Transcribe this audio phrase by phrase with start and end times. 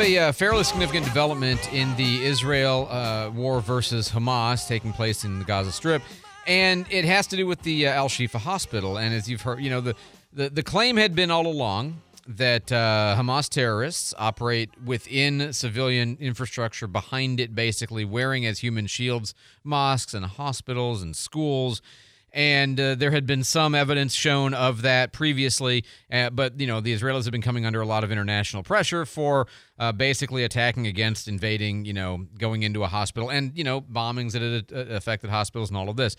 [0.00, 5.38] a uh, fairly significant development in the Israel uh, war versus Hamas taking place in
[5.38, 6.02] the Gaza Strip,
[6.46, 8.96] and it has to do with the uh, Al Shifa Hospital.
[8.96, 9.94] And as you've heard, you know the
[10.32, 16.86] the, the claim had been all along that uh, Hamas terrorists operate within civilian infrastructure
[16.86, 21.82] behind it, basically wearing as human shields mosques and hospitals and schools
[22.32, 25.84] and uh, there had been some evidence shown of that previously.
[26.10, 29.04] Uh, but you know, the Israelis have been coming under a lot of international pressure
[29.04, 29.46] for
[29.78, 34.32] uh, basically attacking against invading, you know, going into a hospital, and you know, bombings
[34.32, 36.16] that uh, affected hospitals and all of this.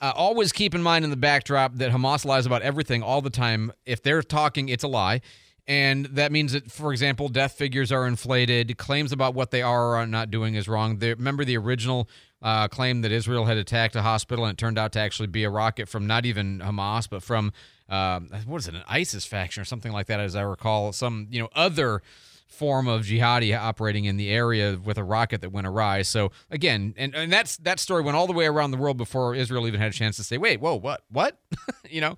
[0.00, 3.30] Uh, always keep in mind in the backdrop that Hamas lies about everything all the
[3.30, 3.72] time.
[3.84, 5.20] If they're talking, it's a lie.
[5.68, 8.78] And that means that, for example, death figures are inflated.
[8.78, 10.98] Claims about what they are or are not doing is wrong.
[10.98, 12.08] They, remember the original
[12.42, 15.44] uh, claim that Israel had attacked a hospital, and it turned out to actually be
[15.44, 17.52] a rocket from not even Hamas, but from
[17.88, 21.26] uh, what is it, an ISIS faction or something like that, as I recall, some
[21.30, 22.02] you know other
[22.46, 26.02] form of jihadi operating in the area with a rocket that went awry.
[26.02, 29.34] So again, and, and that's that story went all the way around the world before
[29.34, 31.38] Israel even had a chance to say, wait, whoa, what, what,
[31.90, 32.16] you know.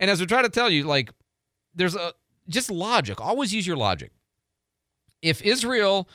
[0.00, 1.10] And as we try to tell you, like,
[1.74, 2.12] there's a
[2.48, 3.20] just logic.
[3.20, 4.10] Always use your logic.
[5.22, 6.08] If Israel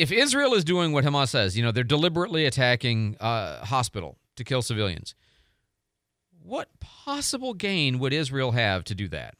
[0.00, 4.16] if Israel is doing what Hamas says, you know, they're deliberately attacking a uh, hospital
[4.36, 5.14] to kill civilians.
[6.42, 9.34] What possible gain would Israel have to do that?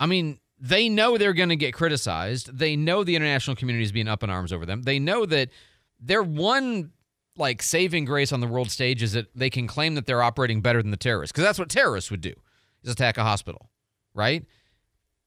[0.00, 2.56] I mean, they know they're going to get criticized.
[2.56, 4.84] They know the international community is being up in arms over them.
[4.84, 5.50] They know that
[6.00, 6.92] their one
[7.36, 10.62] like saving grace on the world stage is that they can claim that they're operating
[10.62, 12.32] better than the terrorists because that's what terrorists would do
[12.82, 13.68] is attack a hospital,
[14.14, 14.46] right?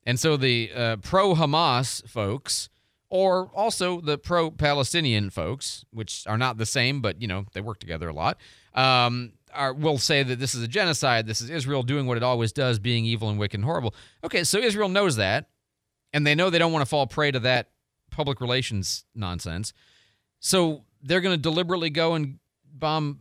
[0.04, 2.70] And so the uh, pro Hamas folks
[3.10, 7.62] or also the pro Palestinian folks, which are not the same, but you know they
[7.62, 8.38] work together a lot,
[8.74, 11.28] um, are, will say that this is a genocide.
[11.28, 13.94] This is Israel doing what it always does, being evil and wicked and horrible.
[14.24, 15.50] Okay, so Israel knows that,
[16.14, 17.70] and they know they don't want to fall prey to that
[18.10, 19.74] public relations nonsense.
[20.40, 22.40] So they're going to deliberately go and
[22.74, 23.20] bomb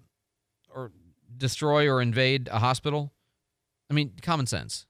[0.74, 0.92] or
[1.36, 3.12] destroy or invade a hospital.
[3.90, 4.86] I mean, common sense.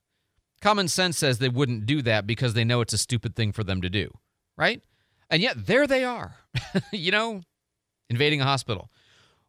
[0.61, 3.65] Common sense says they wouldn't do that because they know it's a stupid thing for
[3.65, 4.11] them to do
[4.57, 4.83] right?
[5.31, 6.35] And yet there they are,
[6.93, 7.43] you know,
[8.09, 8.91] invading a hospital.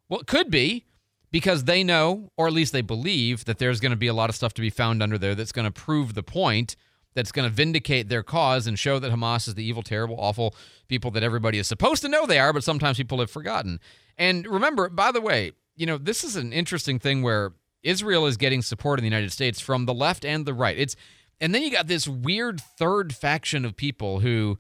[0.10, 0.86] Well, it could be
[1.32, 4.30] because they know, or at least they believe, that there's going to be a lot
[4.30, 6.76] of stuff to be found under there that's going to prove the point,
[7.14, 10.56] that's going to vindicate their cause and show that Hamas is the evil, terrible, awful
[10.88, 13.80] people that everybody is supposed to know they are, but sometimes people have forgotten.
[14.18, 18.38] And remember, by the way, you know, this is an interesting thing where Israel is
[18.38, 20.78] getting support in the United States from the left and the right.
[20.78, 20.96] It's
[21.42, 24.58] and then you got this weird third faction of people who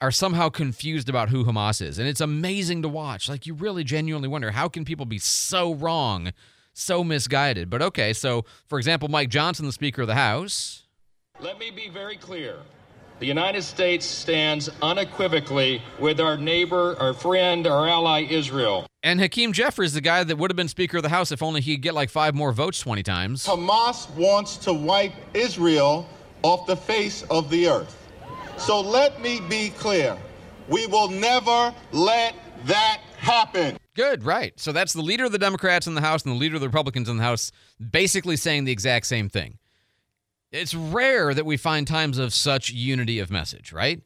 [0.00, 1.98] are somehow confused about who Hamas is.
[1.98, 3.28] And it's amazing to watch.
[3.28, 6.32] Like, you really genuinely wonder how can people be so wrong,
[6.72, 7.70] so misguided?
[7.70, 10.82] But okay, so for example, Mike Johnson, the Speaker of the House.
[11.40, 12.56] Let me be very clear.
[13.18, 18.86] The United States stands unequivocally with our neighbor, our friend, our ally, Israel.
[19.02, 21.62] And Hakeem Jeffries, the guy that would have been Speaker of the House if only
[21.62, 23.46] he'd get like five more votes 20 times.
[23.46, 26.06] Hamas wants to wipe Israel
[26.42, 28.05] off the face of the earth.
[28.58, 30.16] So let me be clear.
[30.68, 32.34] We will never let
[32.64, 33.76] that happen.
[33.94, 34.58] Good, right.
[34.58, 36.68] So that's the leader of the Democrats in the House and the leader of the
[36.68, 37.50] Republicans in the House
[37.90, 39.58] basically saying the exact same thing.
[40.52, 44.02] It's rare that we find times of such unity of message, right?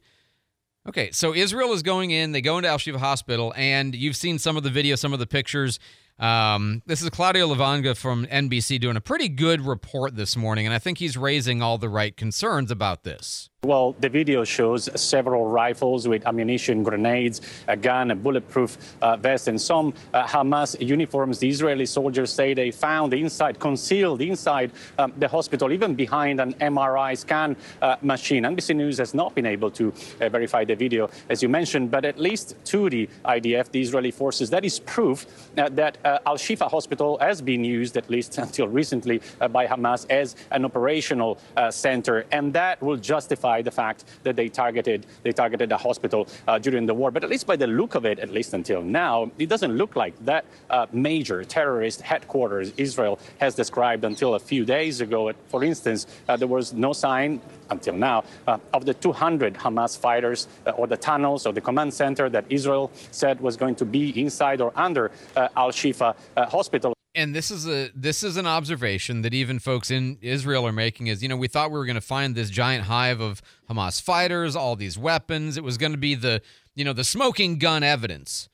[0.87, 4.39] Okay, so Israel is going in, they go into Al Shifa Hospital, and you've seen
[4.39, 5.77] some of the video, some of the pictures.
[6.17, 10.73] Um, this is Claudio Lavanga from NBC doing a pretty good report this morning, and
[10.73, 13.50] I think he's raising all the right concerns about this.
[13.63, 19.47] Well, the video shows several rifles with ammunition, grenades, a gun, a bulletproof uh, vest,
[19.47, 21.37] and some uh, Hamas uniforms.
[21.37, 26.53] The Israeli soldiers say they found inside, concealed inside um, the hospital, even behind an
[26.55, 28.45] MRI scan uh, machine.
[28.45, 32.03] NBC News has not been able to uh, verify the video, as you mentioned, but
[32.03, 35.27] at least to the IDF, the Israeli forces, that is proof
[35.59, 39.21] uh, that uh, Al Shifa Hospital has been used, at least until recently,
[39.51, 41.37] by Hamas as an operational
[41.69, 46.59] center, and that will justify the fact that they targeted they targeted a hospital uh,
[46.59, 47.11] during the war.
[47.11, 49.95] But at least by the look of it, at least until now, it doesn't look
[49.95, 55.33] like that uh, major terrorist headquarters Israel has described until a few days ago.
[55.47, 60.47] For instance, uh, there was no sign until now uh, of the 200 Hamas fighters
[60.67, 64.21] uh, or the tunnels or the command center that Israel said was going to be
[64.21, 66.15] inside or under uh, Al Shifa
[66.49, 70.71] hospital and this is a this is an observation that even folks in Israel are
[70.71, 73.41] making is you know we thought we were going to find this giant hive of
[73.69, 76.41] Hamas fighters all these weapons it was going to be the
[76.75, 78.49] you know the smoking gun evidence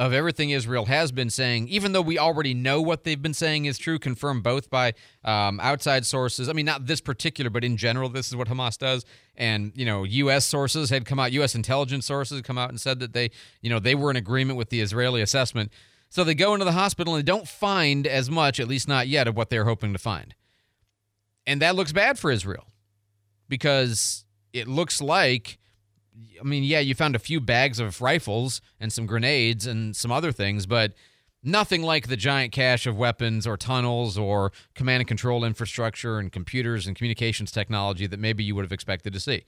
[0.00, 3.66] of everything Israel has been saying, even though we already know what they've been saying
[3.66, 4.94] is true, confirmed both by
[5.26, 6.48] um, outside sources.
[6.48, 9.04] I mean, not this particular, but in general, this is what Hamas does.
[9.36, 10.46] And you know, U.S.
[10.46, 11.54] sources had come out, U.S.
[11.54, 13.30] intelligence sources had come out and said that they,
[13.60, 15.70] you know, they were in agreement with the Israeli assessment.
[16.10, 19.08] So they go into the hospital and they don't find as much, at least not
[19.08, 20.34] yet, of what they're hoping to find.
[21.46, 22.66] And that looks bad for Israel
[23.48, 25.58] because it looks like
[26.40, 30.10] I mean, yeah, you found a few bags of rifles and some grenades and some
[30.10, 30.92] other things, but
[31.42, 36.32] nothing like the giant cache of weapons or tunnels or command and control infrastructure and
[36.32, 39.44] computers and communications technology that maybe you would have expected to see.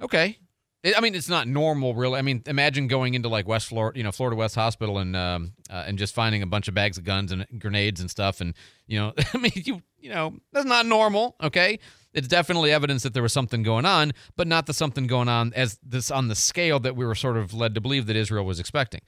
[0.00, 0.38] Okay.
[0.82, 2.18] I mean, it's not normal, really.
[2.18, 5.52] I mean, imagine going into like West Florida, you know, Florida West Hospital, and um,
[5.68, 8.54] uh, and just finding a bunch of bags of guns and grenades and stuff, and
[8.86, 11.36] you know, I mean, you you know, that's not normal.
[11.42, 11.78] Okay,
[12.14, 15.52] it's definitely evidence that there was something going on, but not the something going on
[15.54, 18.46] as this on the scale that we were sort of led to believe that Israel
[18.46, 19.02] was expecting.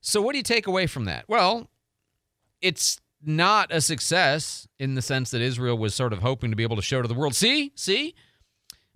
[0.00, 1.24] So, what do you take away from that?
[1.28, 1.68] Well,
[2.62, 6.62] it's not a success in the sense that Israel was sort of hoping to be
[6.62, 8.14] able to show to the world, see, see.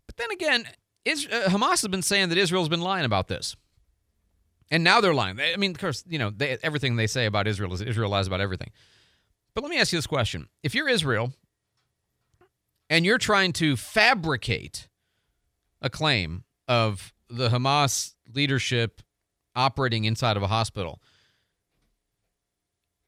[0.07, 0.67] But then again,
[1.07, 3.57] uh, Hamas has been saying that Israel's been lying about this.
[4.71, 5.41] And now they're lying.
[5.41, 8.27] I mean, of course, you know, they, everything they say about Israel is Israel lies
[8.27, 8.71] about everything.
[9.55, 10.49] But let me ask you this question.
[10.63, 11.33] If you're Israel
[12.89, 14.89] and you're trying to fabricate
[15.83, 19.03] a claim of the Hamas leadership
[19.57, 21.01] operating inside of a hospital,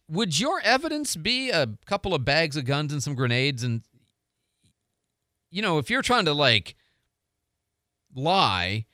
[0.08, 3.62] would your evidence be a couple of bags of guns and some grenades?
[3.62, 3.82] And,
[5.50, 6.74] you know, if you're trying to like
[8.14, 8.86] lie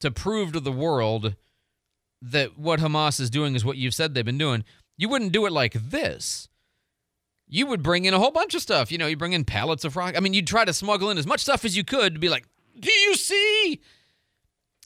[0.00, 1.34] to prove to the world
[2.20, 4.64] that what Hamas is doing is what you've said they've been doing,
[4.96, 6.48] you wouldn't do it like this
[7.48, 8.92] you would bring in a whole bunch of stuff.
[8.92, 10.16] You know, you bring in pallets of rock.
[10.16, 12.28] I mean, you'd try to smuggle in as much stuff as you could to be
[12.28, 12.46] like,
[12.78, 13.80] do you see?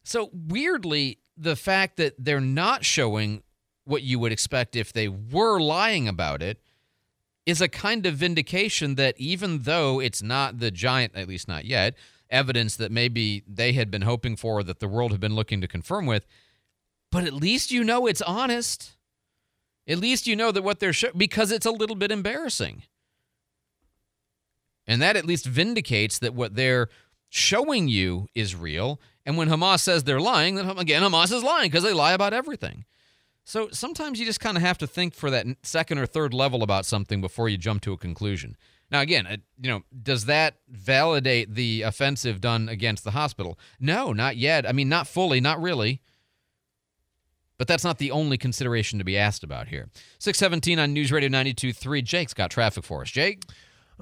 [0.04, 3.42] So weirdly, the fact that they're not showing
[3.84, 6.60] what you would expect if they were lying about it
[7.44, 11.64] is a kind of vindication that even though it's not the giant, at least not
[11.64, 11.94] yet,
[12.32, 15.68] evidence that maybe they had been hoping for, that the world had been looking to
[15.68, 16.26] confirm with,
[17.12, 18.96] but at least you know it's honest.
[19.86, 22.84] At least you know that what they're showing, because it's a little bit embarrassing.
[24.86, 26.88] And that at least vindicates that what they're
[27.28, 29.00] showing you is real.
[29.24, 32.32] And when Hamas says they're lying, then again, Hamas is lying because they lie about
[32.32, 32.84] everything.
[33.44, 36.62] So sometimes you just kind of have to think for that second or third level
[36.62, 38.56] about something before you jump to a conclusion.
[38.92, 43.58] Now, again, you know, does that validate the offensive done against the hospital?
[43.80, 44.68] No, not yet.
[44.68, 46.02] I mean, not fully, not really.
[47.56, 49.88] But that's not the only consideration to be asked about here.
[50.18, 52.04] 617 on News Radio 92.3.
[52.04, 53.10] Jake's got traffic for us.
[53.10, 53.44] Jake?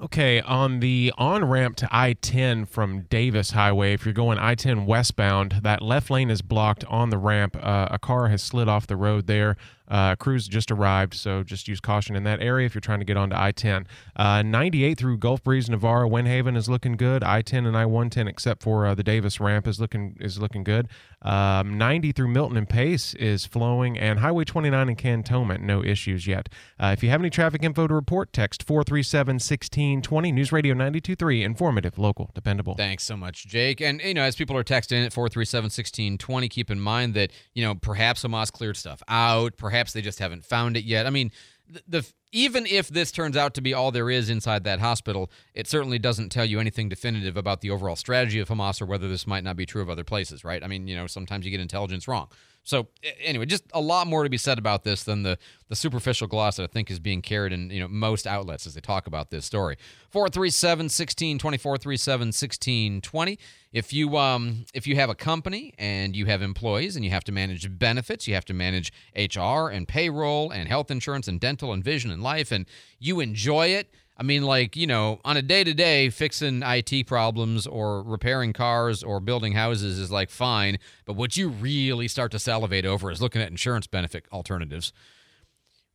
[0.01, 4.55] Okay, on the on ramp to I 10 from Davis Highway, if you're going I
[4.55, 7.55] 10 westbound, that left lane is blocked on the ramp.
[7.61, 9.57] Uh, a car has slid off the road there.
[9.91, 13.05] Uh, crews just arrived, so just use caution in that area if you're trying to
[13.05, 13.85] get onto I 10.
[14.15, 17.23] Uh, 98 through Gulf Breeze, Navarre, Windhaven is looking good.
[17.25, 20.63] I 10 and I 110, except for uh, the Davis ramp, is looking is looking
[20.63, 20.87] good.
[21.23, 26.25] Um, 90 through Milton and Pace is flowing, and Highway 29 in Cantonment, no issues
[26.25, 26.49] yet.
[26.79, 30.31] Uh, if you have any traffic info to report, text 437 1620.
[30.31, 32.75] News Radio 923, informative, local, dependable.
[32.75, 33.81] Thanks so much, Jake.
[33.81, 37.63] And, you know, as people are texting at 437 1620, keep in mind that, you
[37.63, 41.07] know, perhaps Hamas cleared stuff out, perhaps Perhaps they just haven't found it yet.
[41.07, 41.31] I mean,
[41.67, 45.31] the, the even if this turns out to be all there is inside that hospital,
[45.55, 49.07] it certainly doesn't tell you anything definitive about the overall strategy of Hamas or whether
[49.07, 50.63] this might not be true of other places, right?
[50.63, 52.27] I mean, you know, sometimes you get intelligence wrong.
[52.61, 52.89] So
[53.23, 56.57] anyway, just a lot more to be said about this than the the superficial gloss
[56.57, 59.31] that I think is being carried in you know most outlets as they talk about
[59.31, 59.77] this story.
[60.11, 63.39] 437 1620 437 1620.
[63.71, 67.23] If you um if you have a company and you have employees and you have
[67.25, 71.71] to manage benefits, you have to manage HR and payroll and health insurance and dental
[71.71, 72.65] and vision and life and
[72.99, 73.89] you enjoy it,
[74.21, 78.53] I mean, like, you know, on a day to day, fixing IT problems or repairing
[78.53, 80.77] cars or building houses is like fine.
[81.05, 84.93] But what you really start to salivate over is looking at insurance benefit alternatives.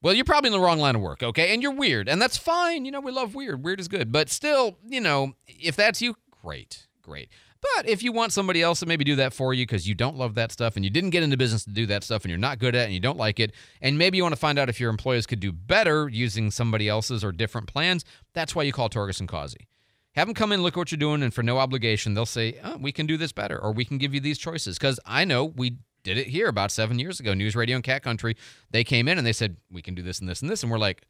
[0.02, 1.54] Well, you're probably in the wrong line of work, okay?
[1.54, 2.84] And you're weird, and that's fine.
[2.84, 3.62] You know, we love weird.
[3.62, 4.10] Weird is good.
[4.10, 7.28] But still, you know, if that's you, great, great.
[7.60, 10.16] But if you want somebody else to maybe do that for you because you don't
[10.16, 12.38] love that stuff and you didn't get into business to do that stuff and you're
[12.38, 14.58] not good at it and you don't like it, and maybe you want to find
[14.58, 18.62] out if your employees could do better using somebody else's or different plans, that's why
[18.62, 19.68] you call Torgerson and Causey.
[20.14, 22.58] Have them come in, look at what you're doing, and for no obligation, they'll say,
[22.64, 24.78] oh, we can do this better or we can give you these choices.
[24.78, 28.02] Because I know we did it here about seven years ago, News Radio and Cat
[28.02, 28.34] Country.
[28.70, 30.62] They came in and they said, we can do this and this and this.
[30.62, 31.02] And we're like,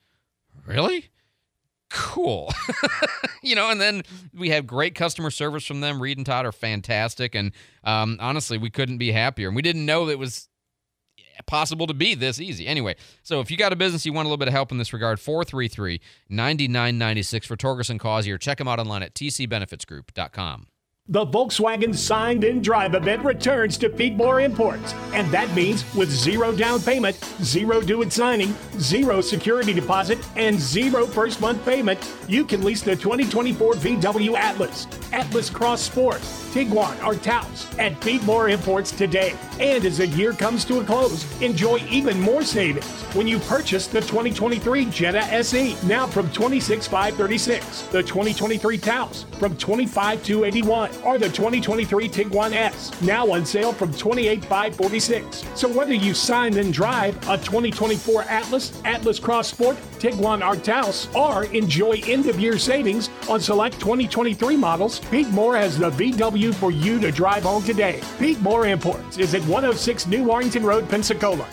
[0.64, 1.10] really?
[1.90, 2.52] Cool.
[3.42, 4.02] you know, and then
[4.34, 6.02] we have great customer service from them.
[6.02, 7.34] Reed and Todd are fantastic.
[7.34, 7.52] And
[7.84, 9.48] um, honestly, we couldn't be happier.
[9.48, 10.48] And we didn't know it was
[11.46, 12.66] possible to be this easy.
[12.66, 14.78] Anyway, so if you got a business you want a little bit of help in
[14.78, 18.36] this regard, 433 9996 for Torgerson Causey.
[18.38, 20.66] Check them out online at tcbenefitsgroup.com.
[21.08, 26.10] The Volkswagen Signed and Drive event returns to Pete Moore Imports, and that means with
[26.10, 32.00] zero down payment, zero due at signing, zero security deposit, and zero first month payment,
[32.26, 36.20] you can lease the 2024 VW Atlas, Atlas Cross Sport,
[36.52, 39.32] Tiguan, or Taos at Pete Moore Imports today.
[39.60, 42.84] And as the year comes to a close, enjoy even more savings
[43.14, 50.95] when you purchase the 2023 Jetta SE, now from 26536, the 2023 Taos from 25281
[51.04, 55.44] or the 2023 Tiguan S, now on sale from 28546.
[55.54, 61.08] So whether you sign and drive a 2024 Atlas, Atlas Cross Sport, Tiguan or Taos,
[61.14, 66.98] or enjoy end-of-year savings on select 2023 models, Pete Moore has the VW for you
[67.00, 68.00] to drive home today.
[68.18, 71.46] Pete Moore Imports is at 106 New Warrington Road, Pensacola.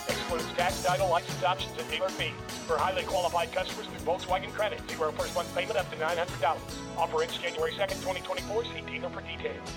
[0.82, 2.32] Title, license options, and dealer fees.
[2.68, 6.58] For highly qualified customers through Volkswagen Credit, zero first month payment up to $900.
[6.98, 8.66] Offer ends January 2nd, 2024.
[8.66, 9.70] See dealer for details.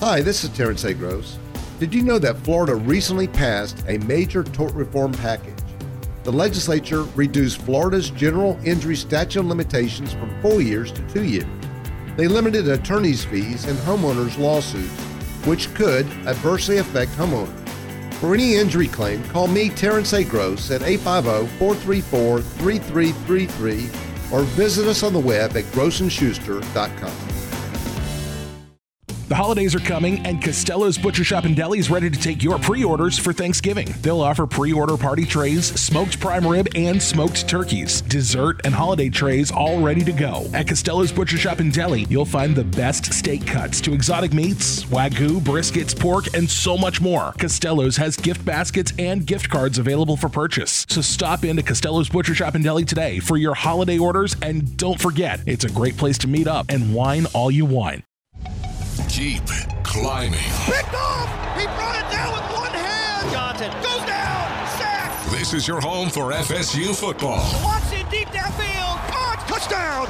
[0.00, 0.94] Hi, this is Terrence A.
[0.94, 1.36] Gross.
[1.78, 5.61] Did you know that Florida recently passed a major tort reform package?
[6.24, 11.46] The legislature reduced Florida's general injury statute of limitations from four years to two years.
[12.16, 15.00] They limited attorney's fees in homeowners' lawsuits,
[15.46, 17.58] which could adversely affect homeowners.
[18.20, 20.22] For any injury claim, call me, Terrence A.
[20.22, 23.90] Gross, at 850 434 3333
[24.30, 27.31] or visit us on the web at grossandschuster.com.
[29.32, 32.58] The holidays are coming, and Costello's Butcher Shop and Deli is ready to take your
[32.58, 33.88] pre orders for Thanksgiving.
[34.02, 39.08] They'll offer pre order party trays, smoked prime rib, and smoked turkeys, dessert, and holiday
[39.08, 40.44] trays all ready to go.
[40.52, 44.84] At Costello's Butcher Shop and Deli, you'll find the best steak cuts to exotic meats,
[44.84, 47.32] wagyu, briskets, pork, and so much more.
[47.38, 50.84] Costello's has gift baskets and gift cards available for purchase.
[50.90, 55.00] So stop into Costello's Butcher Shop and Deli today for your holiday orders, and don't
[55.00, 58.04] forget, it's a great place to meet up and wine all you want.
[59.12, 59.44] Keep
[59.84, 60.40] climbing.
[60.64, 61.28] Picked off!
[61.58, 63.30] He brought it down with one hand!
[63.30, 64.48] Johnson goes down!
[64.78, 65.30] Sack!
[65.30, 67.44] This is your home for FSU football.
[67.62, 68.96] Watson deep downfield!
[69.10, 69.44] Caught!
[69.46, 70.06] Touchdown!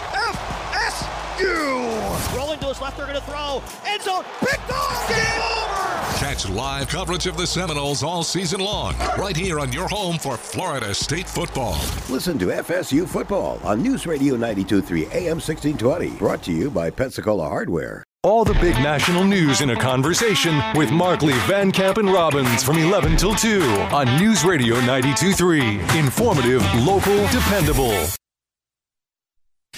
[1.36, 2.36] FSU!
[2.36, 3.60] Rolling to his left, they're going to throw.
[3.84, 4.22] End zone!
[4.38, 5.08] Picked off!
[5.08, 6.18] Game over!
[6.18, 10.36] Catch live coverage of the Seminoles all season long, right here on your home for
[10.36, 11.76] Florida State football.
[12.08, 16.10] Listen to FSU football on News Radio 92.3 AM 1620.
[16.18, 18.04] Brought to you by Pensacola Hardware.
[18.24, 22.78] All the big national news in a conversation with Markley, Van Camp, and Robbins from
[22.78, 23.60] 11 till 2
[23.90, 25.98] on News Radio 92.3.
[25.98, 27.98] Informative, local, dependable.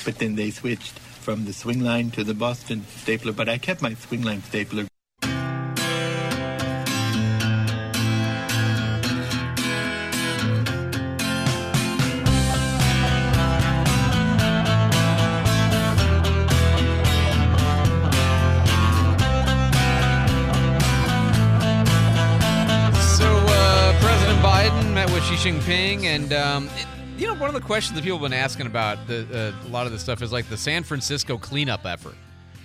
[0.05, 3.93] But then they switched from the Swingline to the Boston stapler, but I kept my
[3.93, 4.85] Swingline stapler.
[25.45, 26.87] Jinping, and um, it,
[27.19, 29.69] you know, one of the questions that people have been asking about the, uh, a
[29.69, 32.15] lot of this stuff is like the San Francisco cleanup effort.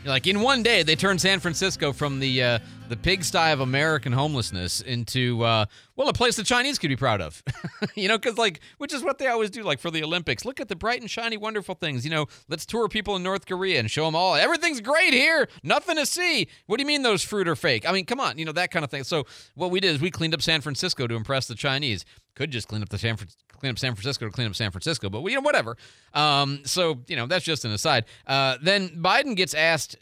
[0.05, 4.13] Like in one day, they turned San Francisco from the uh, the pigsty of American
[4.13, 5.65] homelessness into uh,
[5.97, 7.43] well, a place the Chinese could be proud of.
[7.95, 9.63] you know, because like, which is what they always do.
[9.63, 12.05] Like for the Olympics, look at the bright and shiny, wonderful things.
[12.05, 15.49] You know, let's tour people in North Korea and show them all everything's great here,
[15.63, 16.47] nothing to see.
[16.67, 17.87] What do you mean those fruit are fake?
[17.87, 19.03] I mean, come on, you know that kind of thing.
[19.03, 22.05] So what we did is we cleaned up San Francisco to impress the Chinese.
[22.39, 23.17] Could just clean up the San
[23.57, 25.75] clean up San Francisco to clean up San Francisco, but you know, whatever.
[26.13, 28.05] Um, so you know, that's just an aside.
[28.25, 29.97] Uh, then Biden gets asked.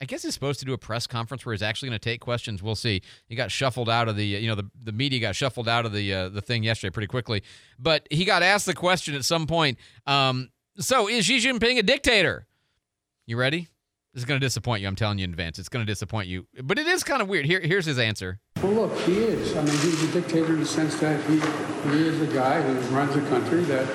[0.00, 2.22] I guess he's supposed to do a press conference where he's actually going to take
[2.22, 2.62] questions.
[2.62, 3.02] We'll see.
[3.26, 5.92] He got shuffled out of the, you know, the, the media got shuffled out of
[5.92, 7.42] the uh, the thing yesterday pretty quickly.
[7.78, 9.76] But he got asked the question at some point.
[10.06, 10.48] Um,
[10.78, 12.46] so is Xi Jinping a dictator?
[13.26, 13.68] You ready?
[14.14, 14.88] This is going to disappoint you.
[14.88, 15.58] I'm telling you in advance.
[15.58, 16.46] It's going to disappoint you.
[16.64, 17.44] But it is kind of weird.
[17.44, 18.40] Here, here's his answer.
[18.62, 19.56] Well, look, he is.
[19.56, 21.40] I mean, he's a dictator in the sense that he,
[21.90, 23.88] he is a guy who runs a country that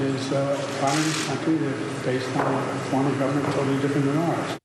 [0.00, 4.16] is uh, a communist country that's based on a form of government totally different than
[4.16, 4.58] ours.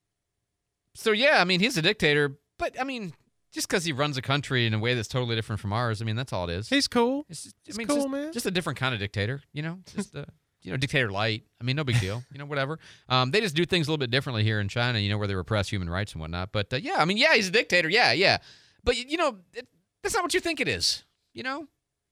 [0.94, 3.12] So yeah, I mean, he's a dictator, but I mean,
[3.52, 6.06] just because he runs a country in a way that's totally different from ours, I
[6.06, 6.70] mean, that's all it is.
[6.70, 7.26] He's cool.
[7.28, 8.32] It's just, He's I mean, cool, just, man.
[8.32, 9.78] Just a different kind of dictator, you know.
[9.94, 10.24] Just uh,
[10.62, 11.44] you know, dictator light.
[11.60, 12.24] I mean, no big deal.
[12.32, 12.78] You know, whatever.
[13.10, 14.98] Um, they just do things a little bit differently here in China.
[14.98, 16.52] You know, where they repress human rights and whatnot.
[16.52, 17.90] But uh, yeah, I mean, yeah, he's a dictator.
[17.90, 18.38] Yeah, yeah.
[18.84, 19.66] But you know, it,
[20.02, 21.04] that's not what you think it is.
[21.32, 21.66] You know.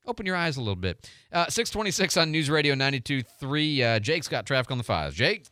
[0.05, 1.09] Open your eyes a little bit.
[1.33, 3.81] Uh, 626 on News Radio 92.3.
[3.81, 5.15] Uh, Jake's got traffic on the fives.
[5.15, 5.47] Jake?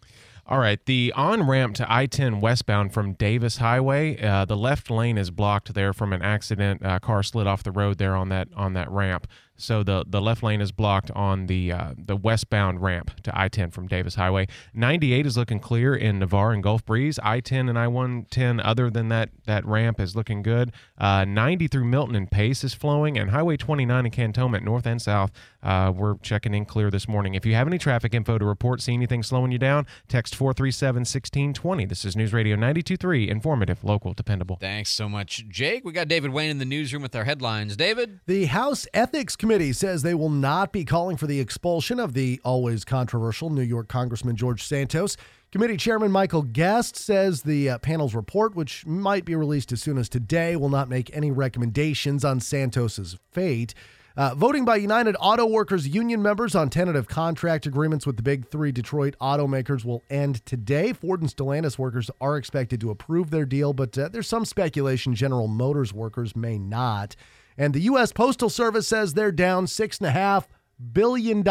[0.50, 4.91] All right, the on ramp to I 10 westbound from Davis Highway, uh, the left
[4.91, 6.85] lane is blocked there from an accident.
[6.85, 9.29] Uh, car slid off the road there on that on that ramp.
[9.61, 13.73] So the, the left lane is blocked on the uh, the westbound ramp to I-10
[13.73, 14.49] from Davis Highway.
[14.75, 17.19] 98 is looking clear in Navarre and Gulf Breeze.
[17.23, 20.73] I-10 and I-110, other than that that ramp, is looking good.
[20.97, 25.00] Uh, 90 through Milton and Pace is flowing, and Highway 29 in Cantonment, north and
[25.00, 25.30] south,
[25.63, 27.34] uh, we're checking in clear this morning.
[27.34, 31.89] If you have any traffic info to report, see anything slowing you down, text 437-1620.
[31.89, 34.56] This is News Radio 92.3, informative, local, dependable.
[34.61, 35.84] Thanks so much, Jake.
[35.84, 37.76] We got David Wayne in the newsroom with our headlines.
[37.76, 38.21] David?
[38.26, 42.41] The House Ethics Committee says they will not be calling for the expulsion of the
[42.45, 45.17] always controversial New York Congressman George Santos.
[45.50, 49.99] Committee Chairman Michael Guest says the uh, panel's report, which might be released as soon
[49.99, 53.75] as today, will not make any recommendations on Santos's fate.
[54.17, 58.47] Uh, voting by United Auto Workers union members on tentative contract agreements with the big
[58.47, 60.93] three Detroit automakers will end today.
[60.93, 65.17] Ford and Stellantis workers are expected to approve their deal, but uh, there's some speculation
[65.17, 67.17] General Motors workers may not.
[67.60, 68.10] And the U.S.
[68.10, 70.46] Postal Service says they're down $6.5
[70.94, 71.42] billion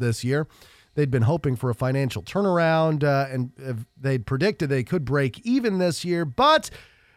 [0.00, 0.48] this year.
[0.96, 5.78] They'd been hoping for a financial turnaround, uh, and they'd predicted they could break even
[5.78, 6.24] this year.
[6.24, 6.68] But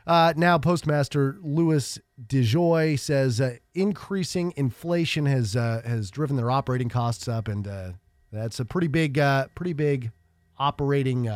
[0.05, 6.87] uh, now, Postmaster Louis DeJoy says uh, increasing inflation has uh, has driven their operating
[6.87, 7.93] costs up, and uh,
[8.31, 10.11] that's a pretty big, uh, pretty big
[10.59, 11.27] operating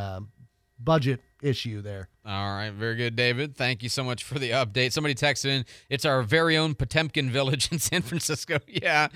[0.78, 2.08] budget issue there.
[2.24, 3.56] All right, very good, David.
[3.56, 4.92] Thank you so much for the update.
[4.92, 8.58] Somebody texted in, it's our very own Potemkin village in San Francisco.
[8.68, 9.08] Yeah.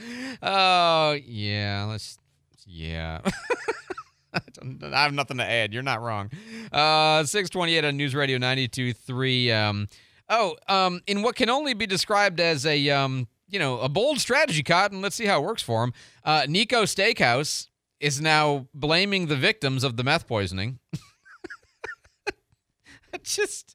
[0.43, 1.87] Oh, yeah.
[1.89, 2.19] Let's,
[2.67, 3.21] yeah.
[4.33, 5.73] I have nothing to add.
[5.73, 6.31] You're not wrong.
[6.73, 9.55] Uh, 628 on News Radio 92.3.
[9.55, 9.89] Um,
[10.29, 14.19] oh, um, in what can only be described as a, um, you know, a bold
[14.19, 15.03] strategy, Cotton.
[15.03, 15.93] Let's see how it works for him.
[16.25, 17.69] Uh, Nico Steakhouse
[18.01, 20.79] is now blaming the victims of the meth poisoning.
[23.37, 23.75] just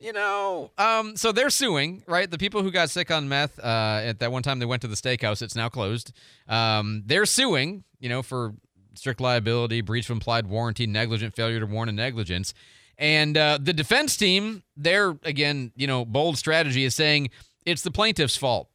[0.00, 0.70] you know.
[0.78, 2.30] Um so they're suing right?
[2.30, 4.88] The people who got sick on meth uh at that one time they went to
[4.88, 6.12] the steakhouse it's now closed.
[6.48, 8.54] Um they're suing you know for
[8.94, 12.54] strict liability breach of implied warranty negligent failure to warn and negligence.
[12.96, 17.30] And uh the defense team their again you know bold strategy is saying
[17.66, 18.68] it's the plaintiff's fault.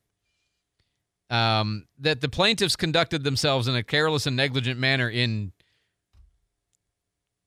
[1.29, 5.53] Um that the plaintiffs conducted themselves in a careless and negligent manner in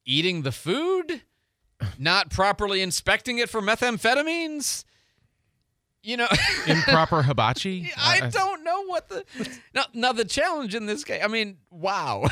[0.07, 1.23] eating the food
[1.99, 4.85] not properly inspecting it for methamphetamines.
[6.03, 6.29] You know,
[6.69, 7.91] improper hibachi.
[7.97, 9.25] I don't know what the
[9.75, 9.87] now.
[9.93, 11.21] Now the challenge in this case.
[11.25, 12.29] I mean, wow.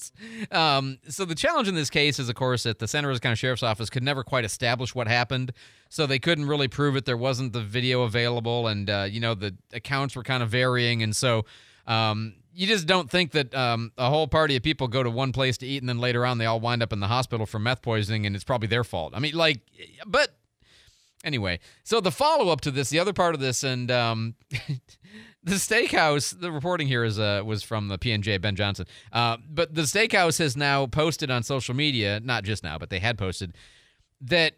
[0.50, 3.36] um, so the challenge in this case is, of course, that the Santa Rosa County
[3.36, 5.52] Sheriff's Office could never quite establish what happened,
[5.88, 7.04] so they couldn't really prove it.
[7.04, 11.04] There wasn't the video available, and uh, you know the accounts were kind of varying,
[11.04, 11.44] and so
[11.86, 15.32] um, you just don't think that um, a whole party of people go to one
[15.32, 17.58] place to eat and then later on they all wind up in the hospital for
[17.58, 19.12] meth poisoning and it's probably their fault.
[19.16, 19.60] I mean, like,
[20.06, 20.34] but
[21.24, 24.34] anyway, so the follow up to this, the other part of this, and um,
[25.42, 28.86] the steakhouse, the reporting here is uh, was from the PNJ, Ben Johnson.
[29.12, 32.98] Uh, but the steakhouse has now posted on social media, not just now, but they
[32.98, 33.54] had posted
[34.20, 34.54] that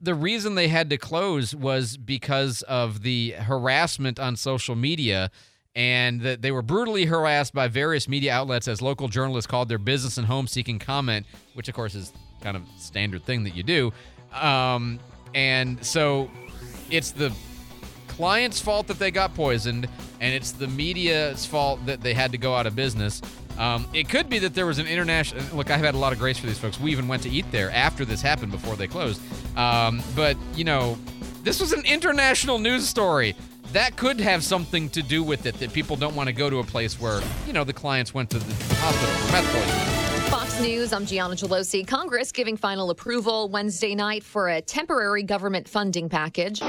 [0.00, 5.30] the reason they had to close was because of the harassment on social media
[5.78, 9.78] and that they were brutally harassed by various media outlets as local journalists called their
[9.78, 13.62] business and home seeking comment, which of course is kind of standard thing that you
[13.62, 13.92] do.
[14.34, 14.98] Um,
[15.36, 16.28] and so
[16.90, 17.32] it's the
[18.08, 19.88] client's fault that they got poisoned,
[20.20, 23.22] and it's the media's fault that they had to go out of business.
[23.56, 25.44] Um, it could be that there was an international.
[25.56, 26.80] Look, I've had a lot of grace for these folks.
[26.80, 29.20] We even went to eat there after this happened, before they closed.
[29.56, 30.98] Um, but you know,
[31.44, 33.36] this was an international news story.
[33.72, 35.58] That could have something to do with it.
[35.58, 38.30] That people don't want to go to a place where you know the clients went
[38.30, 40.30] to the hospital for meth poisoning.
[40.30, 41.86] Fox News, I'm Gianna Gelosi.
[41.86, 46.62] Congress giving final approval Wednesday night for a temporary government funding package.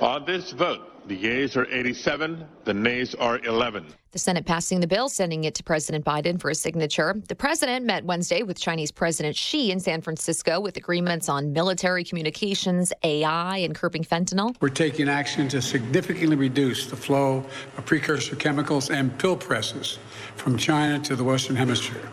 [0.00, 3.86] On this vote, the yeas are 87, the nays are 11.
[4.10, 7.14] The Senate passing the bill, sending it to President Biden for a signature.
[7.28, 12.04] The president met Wednesday with Chinese President Xi in San Francisco with agreements on military
[12.04, 14.54] communications, AI, and curbing fentanyl.
[14.60, 17.44] We're taking action to significantly reduce the flow
[17.76, 19.98] of precursor chemicals and pill presses
[20.36, 22.10] from China to the Western Hemisphere.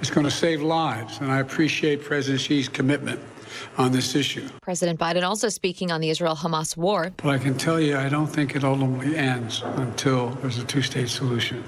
[0.00, 3.20] It's going to save lives, and I appreciate President Xi's commitment
[3.78, 4.46] on this issue.
[4.60, 7.12] President Biden also speaking on the Israel Hamas war.
[7.16, 10.82] But I can tell you, I don't think it ultimately ends until there's a two
[10.82, 11.64] state solution.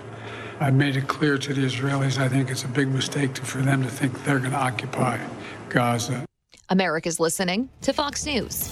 [0.59, 3.59] I made it clear to the Israelis I think it's a big mistake to, for
[3.63, 5.19] them to think they're going to occupy
[5.71, 6.27] Gaza.
[6.69, 8.69] America's listening to Fox News.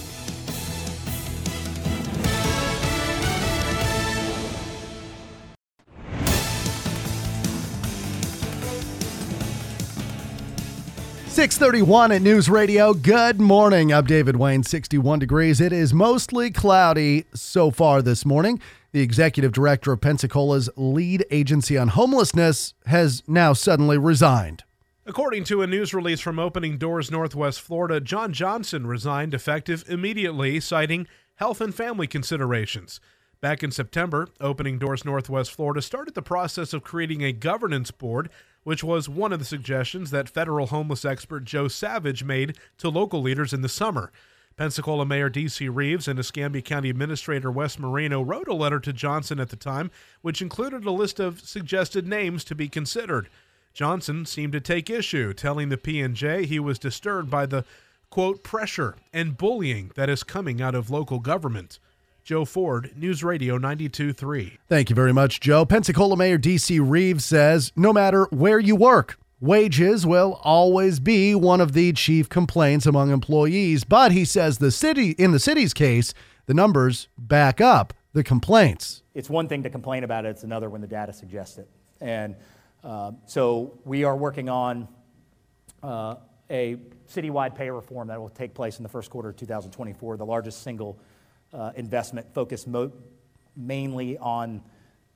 [11.39, 12.93] Six thirty-one at News Radio.
[12.93, 13.93] Good morning.
[13.93, 14.65] I'm David Wayne.
[14.65, 15.61] Sixty-one degrees.
[15.61, 18.61] It is mostly cloudy so far this morning.
[18.91, 24.65] The executive director of Pensacola's lead agency on homelessness has now suddenly resigned.
[25.07, 30.59] According to a news release from Opening Doors Northwest Florida, John Johnson resigned effective immediately,
[30.59, 32.99] citing health and family considerations.
[33.41, 38.29] Back in September, Opening Doors Northwest Florida started the process of creating a governance board,
[38.69, 43.23] which was one of the suggestions that federal homeless expert Joe Savage made to local
[43.23, 44.13] leaders in the summer.
[44.59, 45.71] Pensacola Mayor D.C.
[45.71, 49.91] Reeves and Escambia County Administrator Wes Moreno wrote a letter to Johnson at the time,
[50.21, 53.31] which included a list of suggested names to be considered.
[53.73, 57.65] Johnson seemed to take issue, telling the P&J he was disturbed by the
[58.11, 61.79] quote pressure and bullying that is coming out of local government.
[62.29, 64.59] Joe Ford, News Radio 92.3.
[64.69, 65.65] Thank you very much, Joe.
[65.65, 66.79] Pensacola Mayor D.C.
[66.79, 72.29] Reeves says no matter where you work, wages will always be one of the chief
[72.29, 73.85] complaints among employees.
[73.85, 76.13] But he says the city, in the city's case,
[76.45, 79.03] the numbers back up the complaints.
[79.15, 81.71] It's one thing to complain about it, it's another when the data suggests it.
[82.03, 82.37] And
[82.85, 84.87] uh, so we are working on
[85.83, 86.17] uh,
[86.51, 86.77] a
[87.11, 90.63] citywide pay reform that will take place in the first quarter of 2024, the largest
[90.63, 90.99] single
[91.53, 92.93] Uh, investment focused mo-
[93.57, 94.63] mainly on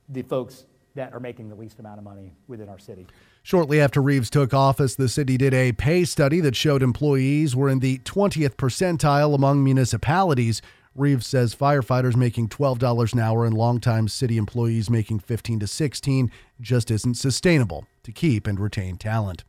[0.09, 0.65] the folks
[0.95, 3.07] that are making the least amount of money within our city.
[3.43, 7.69] Shortly after Reeves took office, the city did a pay study that showed employees were
[7.69, 10.63] in the 20th percentile among municipalities.
[10.95, 16.31] Reeves says firefighters making $12 an hour and longtime city employees making 15 to 16
[16.61, 19.45] just isn't sustainable to keep and retain talent.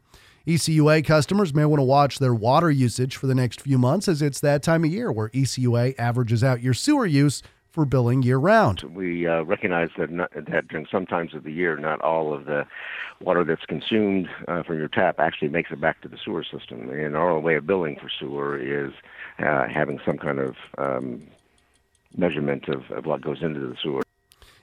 [0.45, 4.21] ECUA customers may want to watch their water usage for the next few months as
[4.21, 8.37] it's that time of year where ECUA averages out your sewer use for billing year
[8.37, 8.81] round.
[8.83, 12.43] We uh, recognize that, not, that during some times of the year, not all of
[12.43, 12.67] the
[13.21, 16.89] water that's consumed uh, from your tap actually makes it back to the sewer system.
[16.89, 18.91] And our way of billing for sewer is
[19.39, 21.25] uh, having some kind of um,
[22.17, 24.02] measurement of, of what goes into the sewer.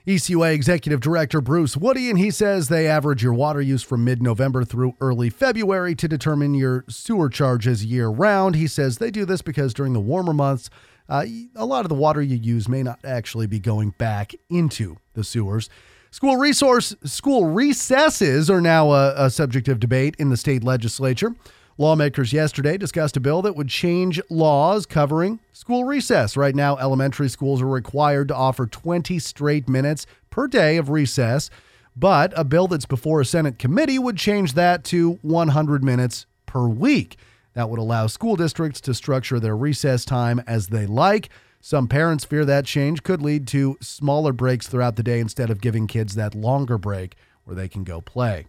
[0.07, 4.19] ECUA Executive Director Bruce Woody, and he says they average your water use from mid
[4.19, 8.55] November through early February to determine your sewer charges year round.
[8.55, 10.71] He says they do this because during the warmer months,
[11.07, 14.97] uh, a lot of the water you use may not actually be going back into
[15.13, 15.69] the sewers.
[16.09, 21.35] School resource school recesses are now a, a subject of debate in the state legislature.
[21.81, 26.37] Lawmakers yesterday discussed a bill that would change laws covering school recess.
[26.37, 31.49] Right now, elementary schools are required to offer 20 straight minutes per day of recess,
[31.95, 36.67] but a bill that's before a Senate committee would change that to 100 minutes per
[36.67, 37.17] week.
[37.55, 41.29] That would allow school districts to structure their recess time as they like.
[41.61, 45.61] Some parents fear that change could lead to smaller breaks throughout the day instead of
[45.61, 48.45] giving kids that longer break where they can go play.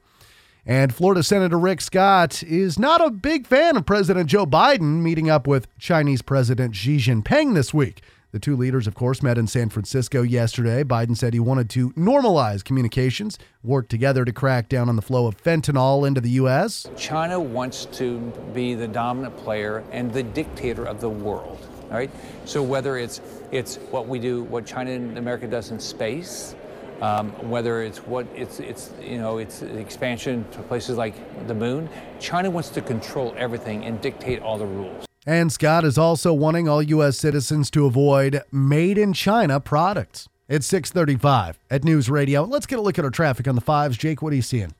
[0.64, 5.28] And Florida Senator Rick Scott is not a big fan of President Joe Biden meeting
[5.28, 8.00] up with Chinese President Xi Jinping this week.
[8.30, 10.84] The two leaders, of course, met in San Francisco yesterday.
[10.84, 15.26] Biden said he wanted to normalize communications, work together to crack down on the flow
[15.26, 16.88] of fentanyl into the U.S.
[16.96, 18.20] China wants to
[18.54, 21.58] be the dominant player and the dictator of the world.
[21.90, 22.10] All right.
[22.44, 23.20] So whether it's
[23.50, 26.54] it's what we do, what China and America does in space,
[27.00, 31.14] um, whether it's what it's it's you know it's expansion to places like
[31.46, 31.88] the moon.
[32.20, 35.06] China wants to control everything and dictate all the rules.
[35.24, 37.16] And Scott is also wanting all U.S.
[37.16, 40.28] citizens to avoid made in China products.
[40.48, 42.42] It's 635 at News Radio.
[42.42, 43.96] Let's get a look at our traffic on the fives.
[43.96, 44.74] Jake, what are you seeing?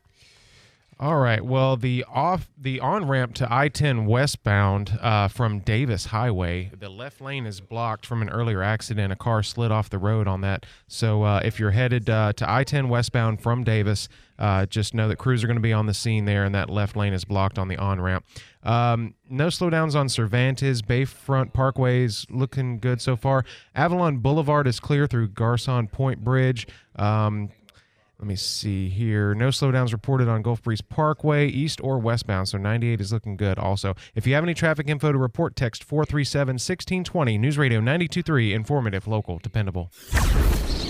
[1.02, 1.44] All right.
[1.44, 7.20] Well, the off the on ramp to I-10 westbound uh, from Davis Highway, the left
[7.20, 9.12] lane is blocked from an earlier accident.
[9.12, 10.64] A car slid off the road on that.
[10.86, 15.16] So uh, if you're headed uh, to I-10 westbound from Davis, uh, just know that
[15.16, 17.58] crews are going to be on the scene there, and that left lane is blocked
[17.58, 18.24] on the on ramp.
[18.62, 20.82] Um, no slowdowns on Cervantes.
[20.82, 23.44] Bayfront Parkway's looking good so far.
[23.74, 26.68] Avalon Boulevard is clear through Garcon Point Bridge.
[26.94, 27.50] Um,
[28.22, 29.34] let me see here.
[29.34, 32.48] No slowdowns reported on Gulf Breeze Parkway, east or westbound.
[32.48, 33.96] So 98 is looking good also.
[34.14, 37.36] If you have any traffic info to report, text 437 1620.
[37.36, 39.90] News Radio 923, informative, local, dependable.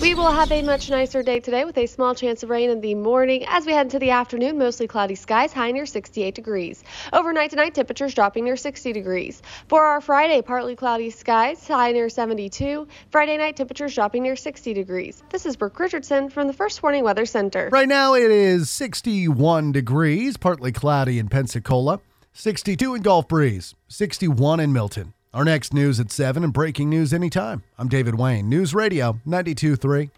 [0.03, 2.81] We will have a much nicer day today with a small chance of rain in
[2.81, 3.45] the morning.
[3.47, 6.83] As we head into the afternoon, mostly cloudy skies, high near 68 degrees.
[7.13, 9.41] Overnight tonight, temperatures dropping near 60 degrees.
[9.69, 12.85] For our Friday, partly cloudy skies, high near 72.
[13.11, 15.23] Friday night, temperatures dropping near 60 degrees.
[15.29, 17.69] This is Brooke Richardson from the First Warning Weather Center.
[17.71, 22.01] Right now it is 61 degrees, partly cloudy in Pensacola,
[22.33, 25.13] 62 in Gulf Breeze, 61 in Milton.
[25.33, 27.63] Our next news at 7 and breaking news anytime.
[27.79, 30.11] I'm David Wayne, News Radio 923.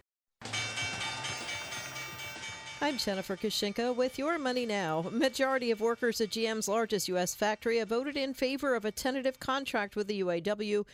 [2.82, 5.06] I'm Jennifer Kushinka with your money now.
[5.10, 7.34] Majority of workers at GM's largest U.S.
[7.34, 10.86] factory have voted in favor of a tentative contract with the UAW,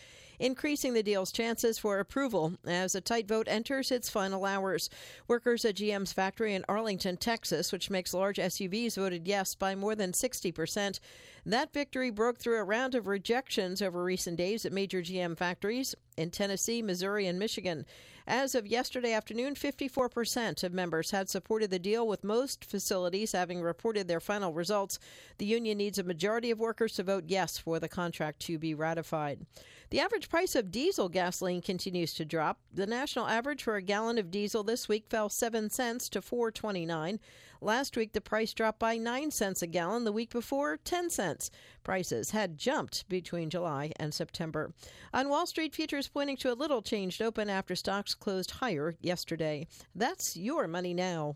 [0.41, 4.89] increasing the deal's chances for approval as a tight vote enters its final hours.
[5.27, 9.95] Workers at GM's factory in Arlington, Texas, which makes large SUVs, voted yes by more
[9.95, 10.99] than 60%.
[11.45, 15.95] That victory broke through a round of rejections over recent days at major GM factories
[16.17, 17.85] in Tennessee, Missouri, and Michigan.
[18.27, 23.61] As of yesterday afternoon, 54% of members had supported the deal, with most facilities having
[23.61, 24.99] reported their final results.
[25.37, 28.73] The union needs a majority of workers to vote yes for the contract to be
[28.73, 29.45] ratified.
[29.89, 32.57] The average price of diesel gasoline continues to drop.
[32.73, 37.19] The national average for a gallon of diesel this week fell 7 cents to 4.29.
[37.59, 41.51] Last week the price dropped by 9 cents a gallon, the week before 10 cents.
[41.83, 44.73] Prices had jumped between July and September.
[45.13, 49.67] On Wall Street, futures pointing to a little changed open after stocks closed higher yesterday.
[49.93, 51.35] That's your money now.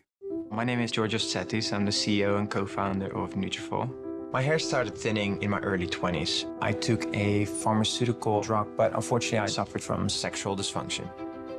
[0.53, 1.71] My name is Georgios Tsetis.
[1.71, 3.89] I'm the CEO and co-founder of Nutrafol.
[4.33, 6.45] My hair started thinning in my early 20s.
[6.61, 11.09] I took a pharmaceutical drug, but unfortunately I suffered from sexual dysfunction.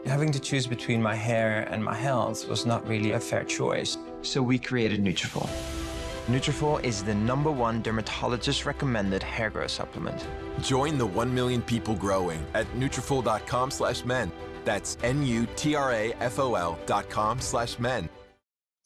[0.04, 3.96] Having to choose between my hair and my health was not really a fair choice.
[4.20, 5.48] So we created Nutrafol.
[6.26, 10.26] Nutrafol is the number one dermatologist recommended hair growth supplement.
[10.60, 14.30] Join the 1 million people growing at Nutrafol.com slash men.
[14.66, 18.10] That's N-U-T-R-A-F-O-L dot com slash men.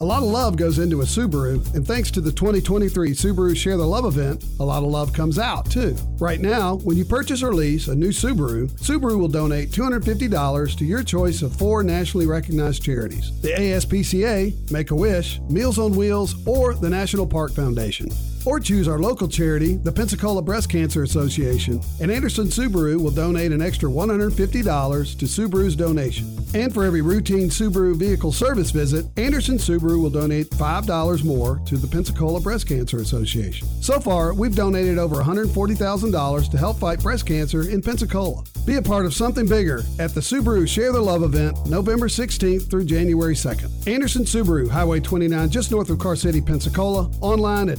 [0.01, 3.79] A lot of love goes into a Subaru, and thanks to the 2023 Subaru Share
[3.79, 5.97] the Love event, a lot of love comes out too.
[6.19, 10.85] Right now, when you purchase or lease a new Subaru, Subaru will donate $250 to
[10.85, 16.47] your choice of four nationally recognized charities the ASPCA, Make a Wish, Meals on Wheels,
[16.47, 18.11] or the National Park Foundation.
[18.47, 23.51] Or choose our local charity, the Pensacola Breast Cancer Association, and Anderson Subaru will donate
[23.51, 26.33] an extra $150 to Subaru's donation.
[26.55, 31.77] And for every routine Subaru vehicle service visit, Anderson Subaru will donate $5 more to
[31.77, 33.67] the Pensacola Breast Cancer Association.
[33.83, 38.45] So far, we've donated over $140,000 to help fight breast cancer in Pensacola.
[38.65, 42.71] Be a part of something bigger at the Subaru Share the Love event November 16th
[42.71, 43.89] through January 2nd.
[43.89, 47.11] Anderson Subaru, Highway 29, just north of Car City, Pensacola.
[47.21, 47.79] Online at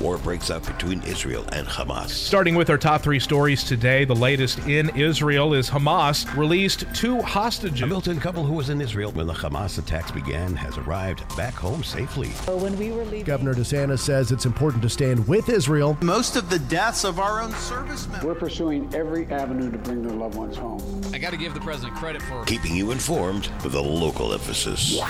[0.00, 2.10] War breaks out between Israel and Hamas.
[2.10, 7.22] Starting with our top three stories today, the latest in Israel is Hamas released two
[7.22, 7.82] hostages.
[7.82, 11.54] A Milton couple who was in Israel when the Hamas attacks began has arrived back
[11.54, 12.28] home safely.
[12.46, 15.96] When we were leaving, Governor DeSantis says it's important to stand with Israel.
[16.02, 18.20] Most of the deaths of our own servicemen.
[18.26, 21.00] We're pursuing every avenue to bring their loved ones home.
[21.14, 25.00] I got to give the president credit for keeping you informed with a local emphasis.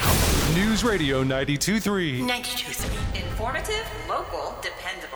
[0.55, 2.21] News Radio 92.3.
[2.21, 3.17] 92.3.
[3.17, 4.55] Informative, local,
[4.87, 5.16] dependable.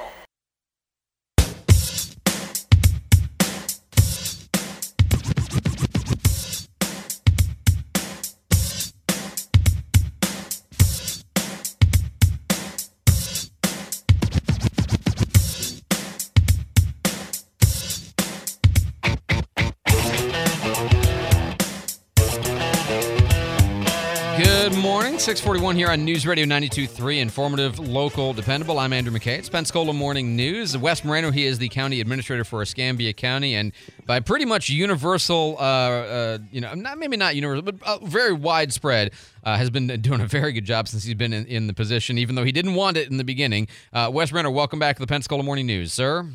[25.20, 28.78] 641 here on News Radio 92.3, informative, local, dependable.
[28.78, 29.38] I'm Andrew McKay.
[29.38, 30.78] It's Pensacola Morning News.
[30.78, 33.72] Wes Moreno, he is the county administrator for Escambia County, and
[34.06, 38.32] by pretty much universal, uh, uh, you know, not maybe not universal, but uh, very
[38.32, 39.12] widespread,
[39.44, 42.16] uh, has been doing a very good job since he's been in, in the position,
[42.16, 43.68] even though he didn't want it in the beginning.
[43.92, 46.26] Uh, Wes Moreno, welcome back to the Pensacola Morning News, sir.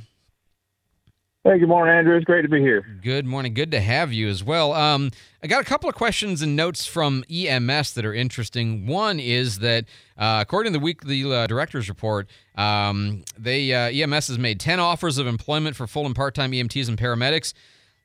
[1.47, 2.15] Hey, good morning, Andrew.
[2.15, 2.84] It's great to be here.
[3.03, 3.53] Good morning.
[3.53, 4.73] Good to have you as well.
[4.73, 5.12] Um,
[5.43, 8.88] I got a couple of questions and notes from EMS that are interesting.
[8.88, 9.86] One is that,
[10.17, 14.79] uh, according to the weekly uh, director's report, um, they uh, EMS has made 10
[14.79, 17.53] offers of employment for full and part-time EMTs and paramedics.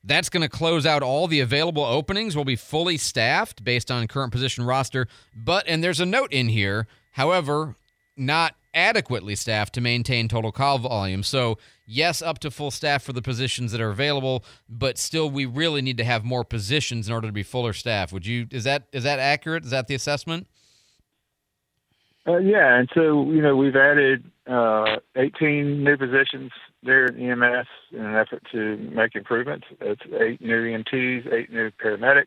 [0.05, 2.37] That's going to close out all the available openings.
[2.37, 5.07] Will be fully staffed based on current position roster.
[5.35, 6.87] But and there's a note in here.
[7.13, 7.75] However,
[8.19, 11.23] not adequately staffed to maintain total call volume.
[11.23, 15.47] So, yes, up to full staff for the positions that are available, but still we
[15.47, 18.13] really need to have more positions in order to be fuller staff.
[18.13, 19.65] Would you is that is that accurate?
[19.65, 20.47] Is that the assessment?
[22.27, 26.53] Uh, yeah, and so you know we've added uh, 18 new positions
[26.83, 29.67] there at EMS in an effort to make improvements.
[29.81, 32.27] It's eight new EMTs, eight new paramedics,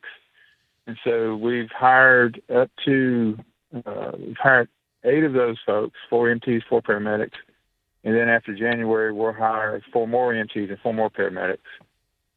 [0.88, 3.38] and so we've hired up to
[3.86, 4.70] uh, we've hired
[5.04, 7.38] eight of those folks, four EMTs, four paramedics,
[8.04, 11.60] and then after January we'll hire four more EMTs and four more paramedics.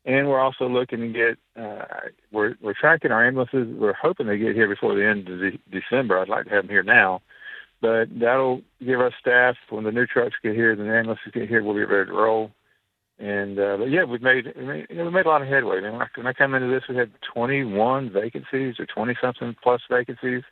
[0.04, 1.84] And we're also looking to get uh,
[2.30, 3.66] we're we're tracking our ambulances.
[3.76, 6.18] We're hoping they get here before the end of de- December.
[6.18, 7.22] I'd like to have them here now,
[7.80, 11.62] but that'll give us staff when the new trucks get here, the ambulances get here.
[11.64, 12.52] We'll be ready to roll.
[13.18, 15.48] And uh, but yeah, we've made we made, you know, we made a lot of
[15.48, 15.78] headway.
[15.78, 19.16] I mean, when I, when I come into this, we had 21 vacancies or 20
[19.20, 20.42] something plus vacancies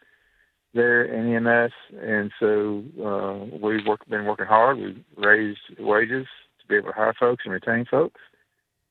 [0.75, 4.79] there in EMS, and so uh, we've been working hard.
[4.79, 6.27] We've raised wages
[6.61, 8.21] to be able to hire folks and retain folks,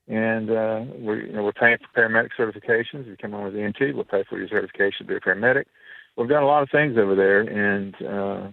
[0.08, 3.02] and uh, we, you know, we're paying for paramedic certifications.
[3.02, 5.65] If you come on with EMT, we'll pay for your certification to be a paramedic.
[6.17, 8.50] We've done a lot of things over there, and uh,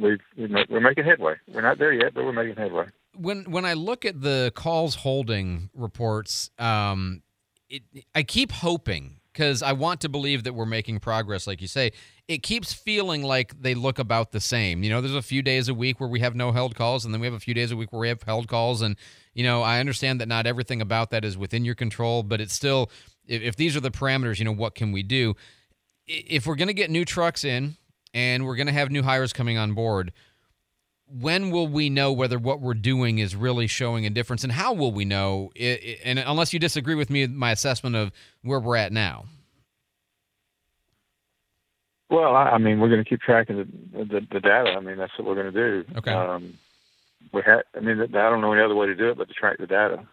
[0.00, 0.20] we've,
[0.68, 1.34] we're making headway.
[1.52, 2.86] We're not there yet, but we're making headway.
[3.14, 7.22] When when I look at the calls holding reports, um,
[7.68, 7.82] it,
[8.14, 11.92] I keep hoping because I want to believe that we're making progress, like you say.
[12.28, 14.82] It keeps feeling like they look about the same.
[14.82, 17.12] You know, there's a few days a week where we have no held calls, and
[17.12, 18.82] then we have a few days a week where we have held calls.
[18.82, 18.96] And,
[19.34, 22.54] you know, I understand that not everything about that is within your control, but it's
[22.54, 22.90] still,
[23.26, 25.34] if, if these are the parameters, you know, what can we do?
[26.06, 27.76] If we're going to get new trucks in
[28.12, 30.12] and we're going to have new hires coming on board,
[31.20, 34.72] when will we know whether what we're doing is really showing a difference and how
[34.72, 35.50] will we know?
[35.54, 39.24] It, and unless you disagree with me my assessment of where we're at now.
[42.08, 44.74] Well i, mean we're going to keep tracking the, the, the data.
[44.76, 45.84] I mean that's what we're going to do.
[45.98, 46.12] Okay.
[46.12, 46.54] Um,
[47.32, 49.34] we ha- i mean i don't know any other way to do it but to
[49.34, 50.06] track the data.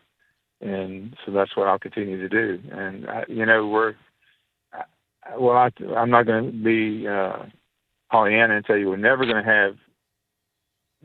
[0.62, 2.62] And so that's what i'll continue to do.
[2.72, 3.96] And I, you know we're
[4.74, 7.46] I, well I, i'm not going to be uh
[8.12, 9.76] pollyanna and tell you we're never going to have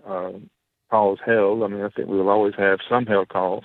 [0.06, 0.32] uh,
[0.90, 1.62] calls held.
[1.62, 3.64] I mean, I think we will always have some held calls.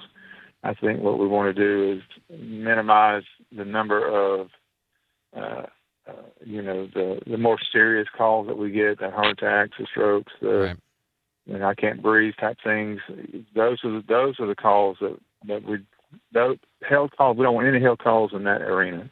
[0.64, 3.24] I think what we want to do is minimize
[3.56, 4.50] the number of,
[5.36, 5.64] uh,
[6.08, 9.88] uh, you know, the the more serious calls that we get, the heart attacks, the
[9.90, 10.78] strokes, the right.
[11.46, 13.00] you know, I can't breathe type things.
[13.56, 15.18] Those are the, those are the calls that
[15.48, 15.78] that we
[16.34, 16.58] those
[16.88, 17.38] held calls.
[17.38, 19.10] We don't want any held calls in that arena,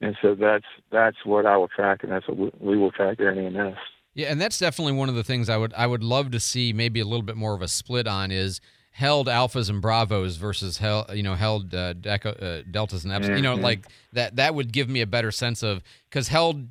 [0.00, 3.18] and so that's that's what I will track, and that's what we, we will track
[3.18, 3.76] there in EMS.
[4.14, 6.72] Yeah, and that's definitely one of the things I would I would love to see
[6.72, 8.60] maybe a little bit more of a split on is
[8.92, 13.36] held alphas and bravos versus held you know held uh, deco, uh, deltas and epsilon.
[13.36, 13.62] You know, Mhm.
[13.62, 16.66] like that that would give me a better sense of because held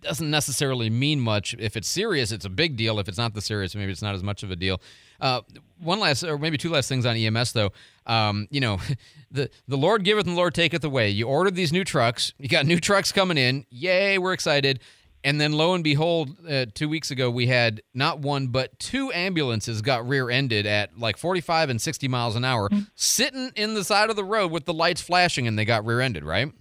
[0.00, 1.54] doesn't necessarily mean much.
[1.58, 2.98] If it's serious, it's a big deal.
[3.00, 4.78] If it's not the serious, maybe it's not as much of a deal.
[5.18, 5.40] Uh,
[5.80, 7.72] one last, or maybe two last things on EMS though.
[8.06, 8.78] Um, you know,
[9.32, 11.08] the the Lord giveth and the Lord taketh away.
[11.10, 12.34] You ordered these new trucks.
[12.38, 13.64] You got new trucks coming in.
[13.70, 14.78] Yay, we're excited.
[15.24, 19.10] And then lo and behold, uh, two weeks ago we had not one but two
[19.12, 24.10] ambulances got rear-ended at like 45 and 60 miles an hour, sitting in the side
[24.10, 26.24] of the road with the lights flashing, and they got rear-ended.
[26.24, 26.52] Right?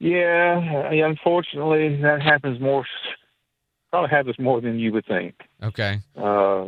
[0.00, 2.84] Yeah, unfortunately, that happens more.
[3.90, 5.36] Probably happens more than you would think.
[5.62, 6.00] Okay.
[6.16, 6.64] Uh,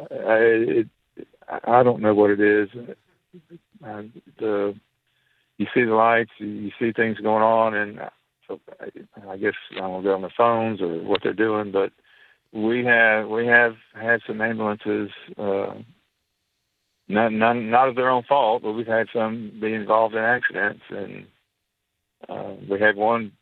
[0.00, 0.88] I, it,
[1.48, 2.68] I don't know what it is.
[3.84, 4.02] Uh,
[4.38, 4.74] the
[5.56, 8.00] you see the lights, you see things going on, and
[8.46, 11.92] so I, I guess I don't go on the phones or what they're doing, but
[12.52, 15.10] we have we have had some ambulances.
[15.36, 15.74] Uh,
[17.06, 20.82] not none, not of their own fault, but we've had some be involved in accidents,
[20.88, 21.26] and
[22.28, 23.32] uh, we had one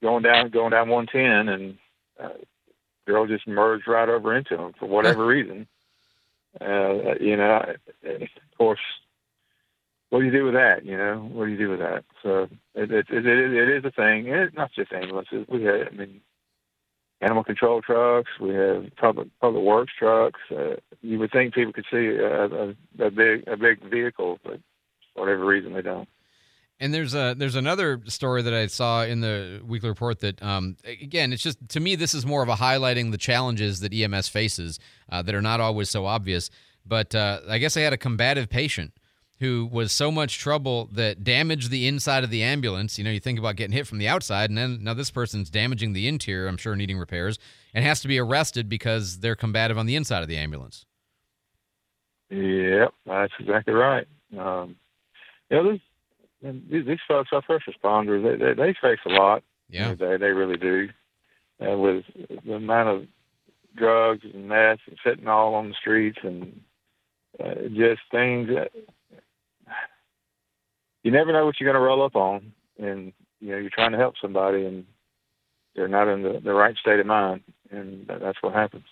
[0.00, 1.78] going down going down 110, and
[2.22, 2.38] uh,
[3.06, 5.66] girl just merged right over into him for whatever reason.
[6.60, 7.74] Uh, you know,
[8.04, 8.80] of course,
[10.10, 10.84] what do you do with that?
[10.84, 12.04] You know, what do you do with that?
[12.22, 15.46] So it it it, it, is a thing, it's not just ambulances.
[15.48, 16.20] We have, I mean,
[17.20, 18.30] animal control trucks.
[18.40, 20.40] We have public public works trucks.
[20.50, 22.68] Uh, you would think people could see a, a,
[23.00, 24.60] a big a big vehicle, but
[25.14, 26.08] for whatever reason they don't.
[26.78, 30.76] And there's a there's another story that I saw in the weekly report that um,
[30.84, 34.28] again it's just to me this is more of a highlighting the challenges that EMS
[34.28, 34.78] faces
[35.10, 36.50] uh, that are not always so obvious.
[36.84, 38.92] But uh, I guess I had a combative patient
[39.38, 42.98] who was so much trouble that damaged the inside of the ambulance.
[42.98, 45.50] You know, you think about getting hit from the outside, and then now this person's
[45.50, 46.46] damaging the interior.
[46.48, 47.38] I'm sure needing repairs
[47.74, 50.86] and has to be arrested because they're combative on the inside of the ambulance.
[52.30, 54.06] Yep, that's exactly right.
[54.36, 54.76] Um,
[55.50, 55.80] you know, this,
[56.70, 59.42] these, these folks, our first responders, they, they, they face a lot.
[59.68, 59.94] Yeah.
[59.94, 60.88] They, they really do.
[61.60, 62.04] Uh, with
[62.44, 63.06] the amount of
[63.76, 66.60] drugs and meth and fentanyl on the streets and
[67.42, 68.70] uh, just things that
[71.06, 72.52] you never know what you're going to roll up on.
[72.78, 74.84] And, you know, you're trying to help somebody and
[75.76, 77.42] they're not in the, the right state of mind.
[77.70, 78.84] And that- that's what happens.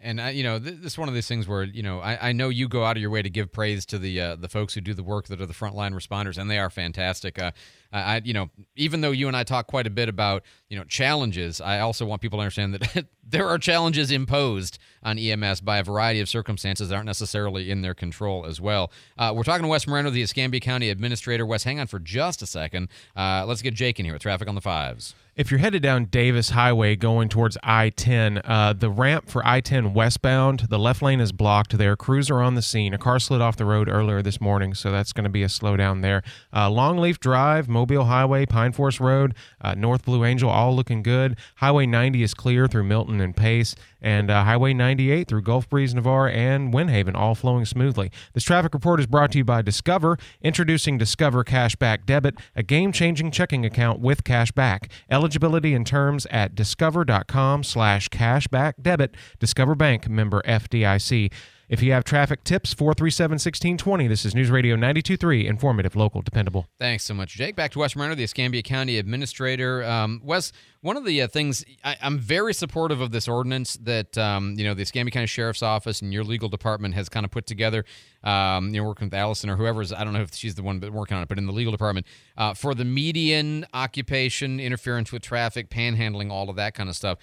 [0.00, 2.28] And I, you know, th- this is one of these things where you know I,
[2.28, 4.48] I know you go out of your way to give praise to the uh, the
[4.48, 7.38] folks who do the work that are the frontline responders, and they are fantastic.
[7.38, 7.52] Uh,
[7.96, 10.76] I, I, you know, even though you and I talk quite a bit about you
[10.78, 15.62] know challenges, I also want people to understand that there are challenges imposed on EMS
[15.62, 18.92] by a variety of circumstances that aren't necessarily in their control as well.
[19.16, 21.46] Uh, we're talking to Wes Moreno, the Escambia County Administrator.
[21.46, 22.88] Wes, hang on for just a second.
[23.16, 25.14] Uh, let's get Jake in here with traffic on the fives.
[25.36, 29.60] If you're headed down Davis Highway going towards I 10, uh, the ramp for I
[29.60, 31.94] 10 westbound, the left lane is blocked there.
[31.94, 32.94] Crews are on the scene.
[32.94, 35.48] A car slid off the road earlier this morning, so that's going to be a
[35.48, 36.22] slowdown there.
[36.54, 41.36] Uh, Longleaf Drive, Mobile Highway, Pine Forest Road, uh, North Blue Angel, all looking good.
[41.56, 45.94] Highway 90 is clear through Milton and Pace, and uh, Highway 98 through Gulf Breeze,
[45.94, 48.10] Navarre, and Windhaven, all flowing smoothly.
[48.34, 52.92] This traffic report is brought to you by Discover, introducing Discover Cashback Debit, a game
[52.92, 54.90] changing checking account with cash back.
[55.10, 59.16] Eligibility and terms at discover.com slash cashback debit.
[59.38, 61.32] Discover Bank member FDIC.
[61.68, 64.06] If you have traffic tips, 437 1620.
[64.06, 66.68] This is News Radio 923, informative, local, dependable.
[66.78, 67.56] Thanks so much, Jake.
[67.56, 69.82] Back to Wes Moreno, the Escambia County Administrator.
[69.82, 70.52] Um, Wes,
[70.82, 74.62] one of the uh, things I, I'm very supportive of this ordinance that um, you
[74.62, 77.84] know the Escambia County Sheriff's Office and your legal department has kind of put together.
[78.22, 80.78] Um, you know, working with Allison or whoever's I don't know if she's the one
[80.92, 82.06] working on it, but in the legal department
[82.36, 87.18] uh, for the median occupation, interference with traffic, panhandling, all of that kind of stuff.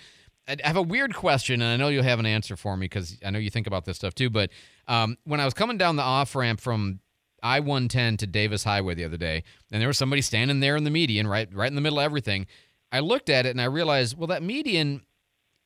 [0.48, 3.18] I have a weird question, and I know you'll have an answer for me because
[3.26, 4.30] I know you think about this stuff too.
[4.30, 4.50] But
[4.88, 7.00] um, when I was coming down the off ramp from
[7.42, 10.84] I 110 to Davis Highway the other day, and there was somebody standing there in
[10.84, 12.46] the median, right, right in the middle of everything.
[12.92, 15.02] I looked at it and I realized, well, that median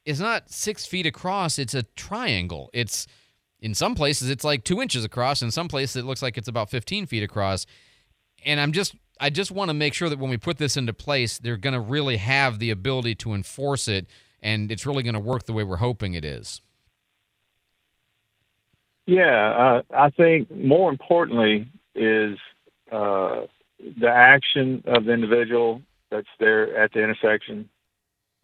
[0.05, 2.69] is not six feet across; it's a triangle.
[2.73, 3.07] It's
[3.59, 6.47] in some places it's like two inches across, in some places it looks like it's
[6.47, 7.65] about 15 feet across.
[8.45, 10.93] And I'm just, I just want to make sure that when we put this into
[10.93, 14.05] place, they're going to really have the ability to enforce it
[14.41, 16.61] and it's really going to work the way we're hoping it is.
[19.05, 22.38] Yeah, uh, I think more importantly is
[22.91, 23.41] uh,
[23.79, 25.81] the action of the individual
[26.11, 27.69] that's there at the intersection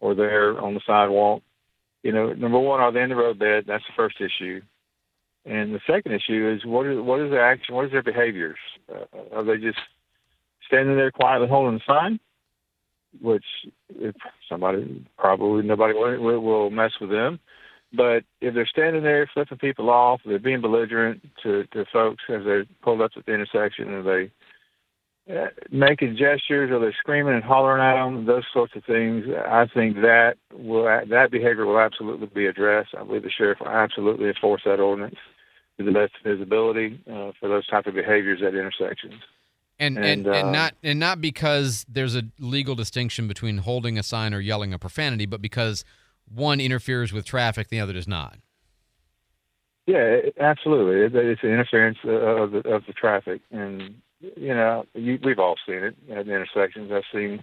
[0.00, 1.42] or there on the sidewalk.
[2.02, 3.64] You know, number one, are they in the roadbed?
[3.66, 4.60] That's the first issue.
[5.46, 7.74] And the second issue is what is what is their action?
[7.74, 8.58] What is their behaviors?
[8.90, 9.78] Uh, are they just
[10.66, 12.18] standing there quietly holding the sign?
[13.20, 13.44] Which
[13.96, 14.14] if
[14.48, 17.38] somebody probably nobody will, will mess with them.
[17.96, 22.42] But if they're standing there flipping people off, they're being belligerent to, to folks as
[22.44, 24.30] they're pulled up at the intersection, and they
[25.32, 29.24] uh, making gestures or they're screaming and hollering at them, those sorts of things.
[29.48, 32.90] I think that will that behavior will absolutely be addressed.
[32.98, 35.16] I believe the sheriff will absolutely enforce that ordinance
[35.78, 39.14] to the best of his ability uh, for those type of behaviors at intersections.
[39.78, 43.98] And and, and, uh, and not and not because there's a legal distinction between holding
[43.98, 45.84] a sign or yelling a profanity, but because
[46.32, 48.38] one interferes with traffic, the other does not.
[49.86, 51.18] Yeah, absolutely.
[51.20, 55.76] It's an interference of the of the traffic, and you know you, we've all seen
[55.76, 56.90] it at the intersections.
[56.92, 57.42] I've seen.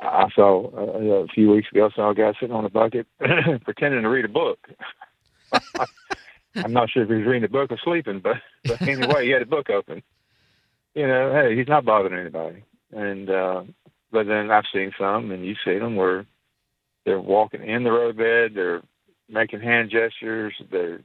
[0.00, 3.08] I saw uh, a few weeks ago, I saw a guy sitting on a bucket
[3.64, 4.60] pretending to read a book.
[6.54, 9.30] I'm not sure if he was reading a book or sleeping, but but anyway, he
[9.30, 10.04] had a book open.
[10.98, 12.64] You know, hey, he's not bothering anybody.
[12.90, 13.62] And uh,
[14.10, 16.26] but then I've seen some, and you've seen them where
[17.04, 18.82] they're walking in the roadbed, they're
[19.28, 21.00] making hand gestures, they're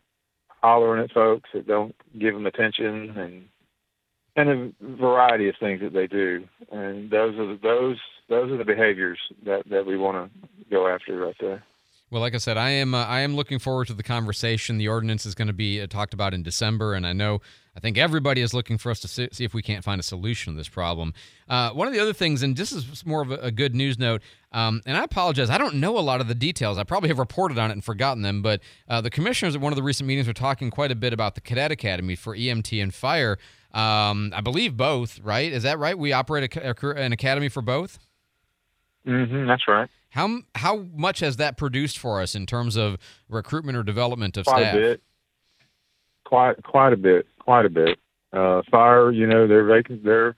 [0.47, 3.43] hollering at folks that don't give them attention, and
[4.35, 4.49] and
[4.81, 6.43] a variety of things that they do.
[6.71, 7.97] And those are the, those
[8.29, 11.63] those are the behaviors that that we want to go after right there.
[12.13, 14.77] Well, like I said, I am uh, I am looking forward to the conversation.
[14.77, 17.41] The ordinance is going to be uh, talked about in December, and I know
[17.75, 20.03] I think everybody is looking for us to see, see if we can't find a
[20.03, 21.15] solution to this problem.
[21.49, 23.97] Uh, one of the other things, and this is more of a, a good news
[23.97, 26.77] note, um, and I apologize, I don't know a lot of the details.
[26.77, 29.73] I probably have reported on it and forgotten them, but uh, the commissioners at one
[29.73, 32.79] of the recent meetings were talking quite a bit about the Cadet Academy for EMT
[32.79, 33.39] and fire.
[33.73, 35.51] Um, I believe both, right?
[35.51, 35.97] Is that right?
[35.97, 37.97] We operate a, a, an academy for both.
[39.07, 39.89] Mm-hmm, that's right.
[40.13, 42.97] How how much has that produced for us in terms of
[43.29, 44.73] recruitment or development of quite staff?
[44.73, 45.01] Quite a bit.
[46.23, 47.27] Quite quite a bit.
[47.39, 47.97] Quite a bit.
[48.31, 50.35] Uh, fire, you know, their vacant, their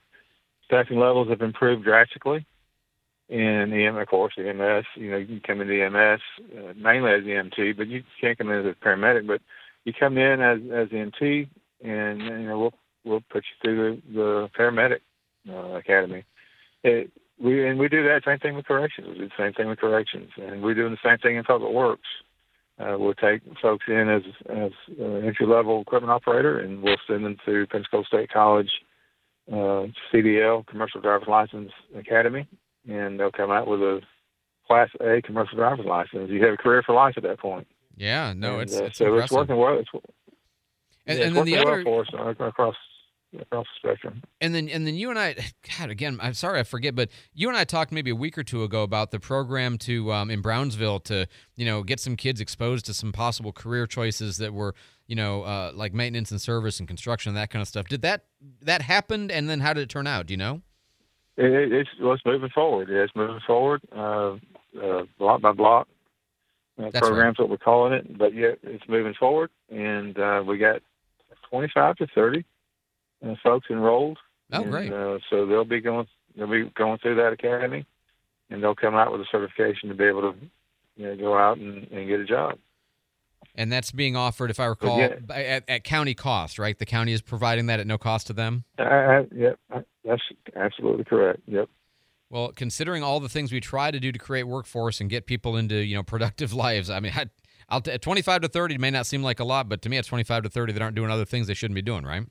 [0.64, 2.46] staffing levels have improved drastically.
[3.28, 6.20] In EM, of course, EMS, you know, you can come into EMS
[6.56, 9.26] uh, mainly as EMT, but you can't come in as a paramedic.
[9.26, 9.42] But
[9.84, 11.48] you come in as as EMT,
[11.84, 12.74] and you know, we'll
[13.04, 15.00] we'll put you through the, the paramedic
[15.50, 16.24] uh, academy.
[16.82, 19.08] It, we and we do that same thing with corrections.
[19.08, 21.72] We do the same thing with corrections, and we're doing the same thing in public
[21.72, 22.08] works.
[22.78, 27.24] Uh, we'll take folks in as as uh, entry level equipment operator, and we'll send
[27.24, 28.70] them to Pensacola State College
[29.50, 32.46] uh, CDL Commercial Driver's License Academy,
[32.88, 34.00] and they'll come out with a
[34.66, 36.28] Class A commercial driver's license.
[36.28, 37.66] You have a career for life at that point.
[37.96, 39.24] Yeah, no, and, it's, uh, it's so impressive.
[39.24, 39.78] it's working well.
[39.78, 39.88] It's,
[41.06, 42.74] and, yeah, and then the other well for us uh, across
[43.40, 44.22] across the spectrum.
[44.40, 45.36] And then and then you and I,
[45.78, 48.42] God, again, I'm sorry I forget, but you and I talked maybe a week or
[48.42, 52.40] two ago about the program to um, in Brownsville to you know get some kids
[52.40, 54.74] exposed to some possible career choices that were
[55.06, 57.88] you know uh, like maintenance and service and construction and that kind of stuff.
[57.88, 58.24] Did that
[58.62, 59.30] that happen?
[59.30, 60.26] And then how did it turn out?
[60.26, 60.62] Do you know?
[61.36, 62.88] It, it's well, it's moving forward.
[62.90, 64.36] It's moving forward, uh,
[64.80, 65.88] uh, block by block.
[66.78, 70.58] Uh, That's programs what we're calling it, but yeah, it's moving forward, and uh, we
[70.58, 70.82] got
[71.50, 72.42] 25 to 30 uh,
[73.42, 74.18] folks enrolled.
[74.52, 74.92] Oh, and, great.
[74.92, 76.06] Uh, so they'll be going
[76.36, 77.86] they'll be going through that academy,
[78.50, 80.38] and they'll come out with a certification to be able to
[80.96, 82.58] you know, go out and, and get a job.
[83.54, 85.16] And that's being offered, if I recall, yeah.
[85.30, 86.78] at, at county cost, right?
[86.78, 88.64] The county is providing that at no cost to them.
[88.78, 89.58] Uh, uh, yep,
[90.04, 90.22] that's
[90.54, 91.40] absolutely correct.
[91.46, 91.68] Yep.
[92.28, 95.56] Well, considering all the things we try to do to create workforce and get people
[95.56, 97.26] into you know productive lives, I mean, I,
[97.68, 100.08] I'll t- 25 to 30 may not seem like a lot, but to me, it's
[100.08, 102.26] 25 to 30 that aren't doing other things they shouldn't be doing, right?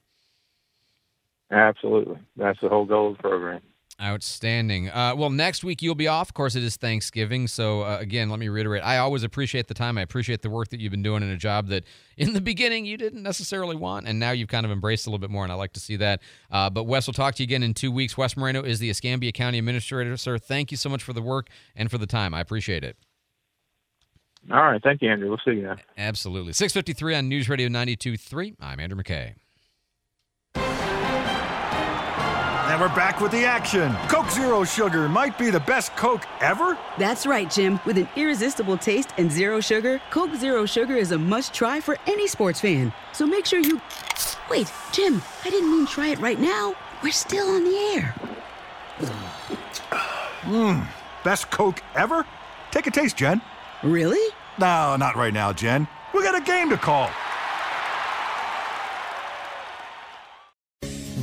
[1.52, 3.62] Absolutely, that's the whole goal of the program.
[4.02, 4.89] Outstanding.
[4.89, 6.28] Uh, well, next week you'll be off.
[6.28, 7.48] Of course, it is Thanksgiving.
[7.48, 9.98] So, uh, again, let me reiterate I always appreciate the time.
[9.98, 11.86] I appreciate the work that you've been doing in a job that
[12.18, 15.20] in the beginning you didn't necessarily want, and now you've kind of embraced a little
[15.20, 16.22] bit more, and I like to see that.
[16.52, 18.18] Uh, but, Wes, we'll talk to you again in two weeks.
[18.18, 20.18] Wes Moreno is the Escambia County Administrator.
[20.18, 22.34] Sir, thank you so much for the work and for the time.
[22.34, 22.98] I appreciate it.
[24.52, 24.82] All right.
[24.84, 25.30] Thank you, Andrew.
[25.30, 25.78] We'll see you now.
[25.98, 26.54] Absolutely.
[26.54, 28.56] 653 on News Radio 92.3.
[28.60, 29.36] I'm Andrew McKay.
[32.68, 33.95] And we're back with the action.
[34.09, 36.76] Coke Zero Sugar might be the best Coke ever.
[36.97, 37.80] That's right, Jim.
[37.86, 41.95] With an irresistible taste and zero sugar, Coke Zero Sugar is a must try for
[42.07, 42.91] any sports fan.
[43.13, 43.80] So make sure you.
[44.49, 46.74] Wait, Jim, I didn't mean try it right now.
[47.03, 48.16] We're still on the air.
[50.41, 50.88] Mmm,
[51.24, 52.26] best Coke ever?
[52.72, 53.41] Take a taste, Jen.
[53.84, 54.34] Really?
[54.57, 55.88] No, not right now, Jen.
[56.16, 57.11] We got a game to call.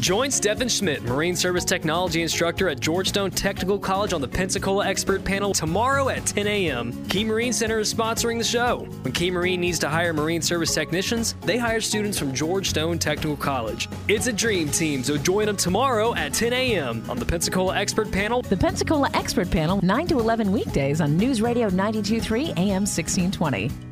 [0.02, 4.84] Join Stefan Schmidt, Marine Service Technology Instructor at George Stone Technical College on the Pensacola
[4.84, 7.06] Expert Panel tomorrow at 10 a.m.
[7.06, 8.78] Key Marine Center is sponsoring the show.
[9.02, 12.98] When Key Marine needs to hire Marine Service technicians, they hire students from George Stone
[12.98, 13.86] Technical College.
[14.08, 17.08] It's a dream team, so join them tomorrow at 10 a.m.
[17.08, 18.42] on the Pensacola Expert Panel.
[18.42, 23.91] The Pensacola Expert Panel, 9 to 11 weekdays on News Radio 923 AM 1620.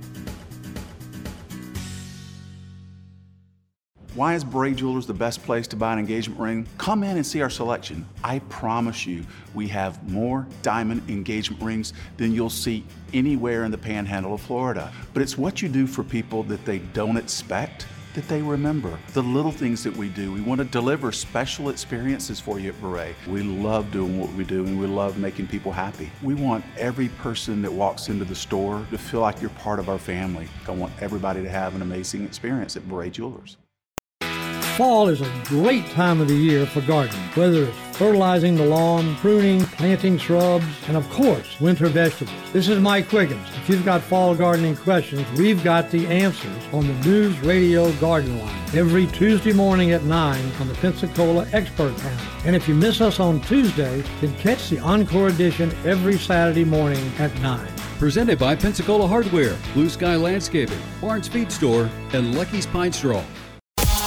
[4.20, 6.66] Why is Bray Jewelers the best place to buy an engagement ring?
[6.76, 8.06] Come in and see our selection.
[8.22, 13.78] I promise you, we have more diamond engagement rings than you'll see anywhere in the
[13.78, 14.92] panhandle of Florida.
[15.14, 18.98] But it's what you do for people that they don't expect that they remember.
[19.14, 20.30] The little things that we do.
[20.34, 23.14] We want to deliver special experiences for you at Beret.
[23.26, 26.10] We love doing what we do and we love making people happy.
[26.22, 29.88] We want every person that walks into the store to feel like you're part of
[29.88, 30.46] our family.
[30.68, 33.56] I want everybody to have an amazing experience at Beret Jewelers.
[34.76, 39.14] Fall is a great time of the year for gardening, whether it's fertilizing the lawn,
[39.16, 42.34] pruning, planting shrubs, and of course, winter vegetables.
[42.52, 43.46] This is Mike Quiggins.
[43.56, 48.38] If you've got fall gardening questions, we've got the answers on the News Radio Garden
[48.38, 52.26] Line every Tuesday morning at 9 on the Pensacola Expert Panel.
[52.46, 57.12] And if you miss us on Tuesday, then catch the Encore edition every Saturday morning
[57.18, 57.68] at 9.
[57.98, 63.22] Presented by Pensacola Hardware, Blue Sky Landscaping, Barnes Feed Store, and Lucky's Pine Straw.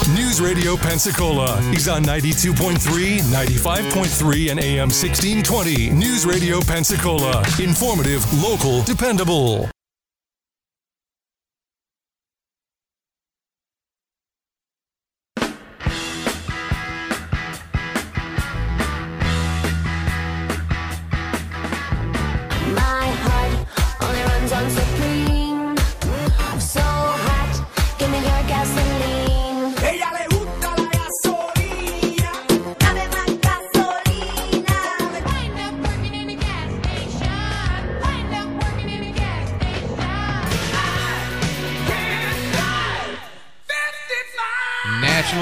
[0.09, 5.91] News Radio Pensacola is on 92.3, 95.3, and AM 1620.
[5.91, 7.43] News Radio Pensacola.
[7.57, 9.72] Informative, local, dependable.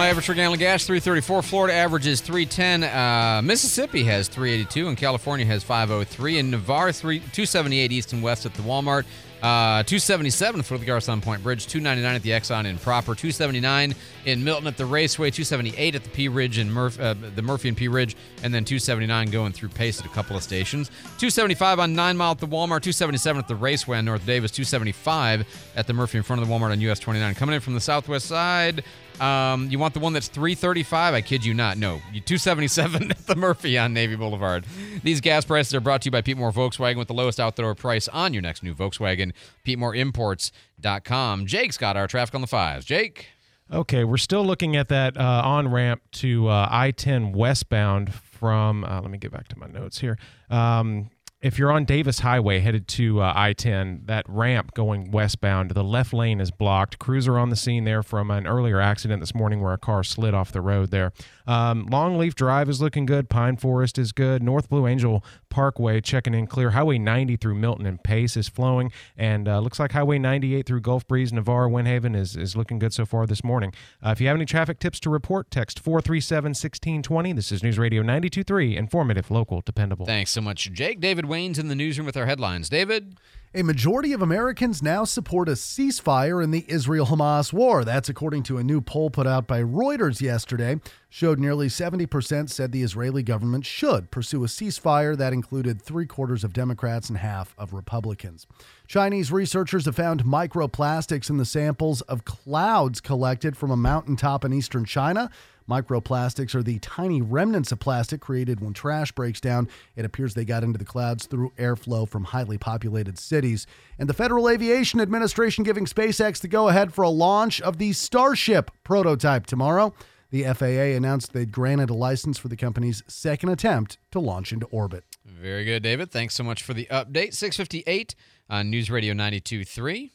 [0.08, 1.42] Average for gallon of gas 334.
[1.42, 2.84] Florida averages 310.
[2.84, 6.40] Uh, Mississippi has 382, and California has 503.
[6.40, 9.06] And Navarre 3 278 east and west at the Walmart.
[9.42, 13.96] Uh, 277 for the Garcon Point Bridge, 299 at the Exxon in Proper, 279
[14.26, 17.68] in Milton at the Raceway, 278 at the Pea Ridge and Murph, uh, the Murphy
[17.68, 20.90] and Pea Ridge, and then 279 going through Pace at a couple of stations.
[21.18, 25.72] 275 on Nine Mile at the Walmart, 277 at the Raceway on North Davis, 275
[25.76, 27.34] at the Murphy in front of the Walmart on US 29.
[27.34, 28.84] Coming in from the southwest side,
[29.20, 31.14] um, you want the one that's 335?
[31.14, 31.78] I kid you not.
[31.78, 34.66] No, 277 at the Murphy on Navy Boulevard.
[35.04, 37.76] These gas prices are brought to you by Pete Moore Volkswagen with the lowest outdoor
[37.76, 39.34] price on your next new Volkswagen.
[39.66, 41.46] PeteMooreImports.com.
[41.46, 42.86] Jake's got our traffic on the fives.
[42.86, 43.28] Jake.
[43.74, 48.84] Okay, we're still looking at that uh, on ramp to uh, I 10 westbound from,
[48.84, 50.18] uh, let me get back to my notes here.
[50.50, 51.10] Um,
[51.42, 55.84] if you're on Davis Highway headed to uh, I 10, that ramp going westbound, the
[55.84, 57.00] left lane is blocked.
[57.00, 60.04] Crews are on the scene there from an earlier accident this morning where a car
[60.04, 61.12] slid off the road there.
[61.48, 63.28] Um, Longleaf Drive is looking good.
[63.28, 64.44] Pine Forest is good.
[64.44, 66.72] North Blue Angel Parkway checking in clear.
[66.72, 68.92] Highway 90 through Milton and Pace is flowing.
[69.16, 72.94] And uh, looks like Highway 98 through Gulf Breeze, Navarre, Windhaven is, is looking good
[72.94, 73.74] so far this morning.
[74.04, 77.34] Uh, if you have any traffic tips to report, text 437 1620.
[77.34, 80.08] This is News Radio 923, informative, local, dependable.
[80.08, 81.00] Thanks so much, Jake.
[81.00, 82.70] David Wayne's in the newsroom with our headlines.
[82.70, 83.18] David?
[83.54, 87.84] A majority of Americans now support a ceasefire in the Israel Hamas war.
[87.84, 90.80] That's according to a new poll put out by Reuters yesterday.
[91.10, 96.46] Showed nearly 70% said the Israeli government should pursue a ceasefire that included three quarters
[96.46, 98.48] of Democrats and half of Republicans.
[98.88, 104.54] Chinese researchers have found microplastics in the samples of clouds collected from a mountaintop in
[104.54, 105.30] eastern China.
[105.72, 109.70] Microplastics are the tiny remnants of plastic created when trash breaks down.
[109.96, 113.66] It appears they got into the clouds through airflow from highly populated cities.
[113.98, 117.94] And the Federal Aviation Administration giving SpaceX the go ahead for a launch of the
[117.94, 119.94] Starship prototype tomorrow.
[120.30, 124.66] The FAA announced they'd granted a license for the company's second attempt to launch into
[124.68, 125.06] orbit.
[125.26, 126.12] Very good, David.
[126.12, 127.34] Thanks so much for the update.
[127.34, 128.14] 658
[128.50, 130.12] on News Radio 92.3.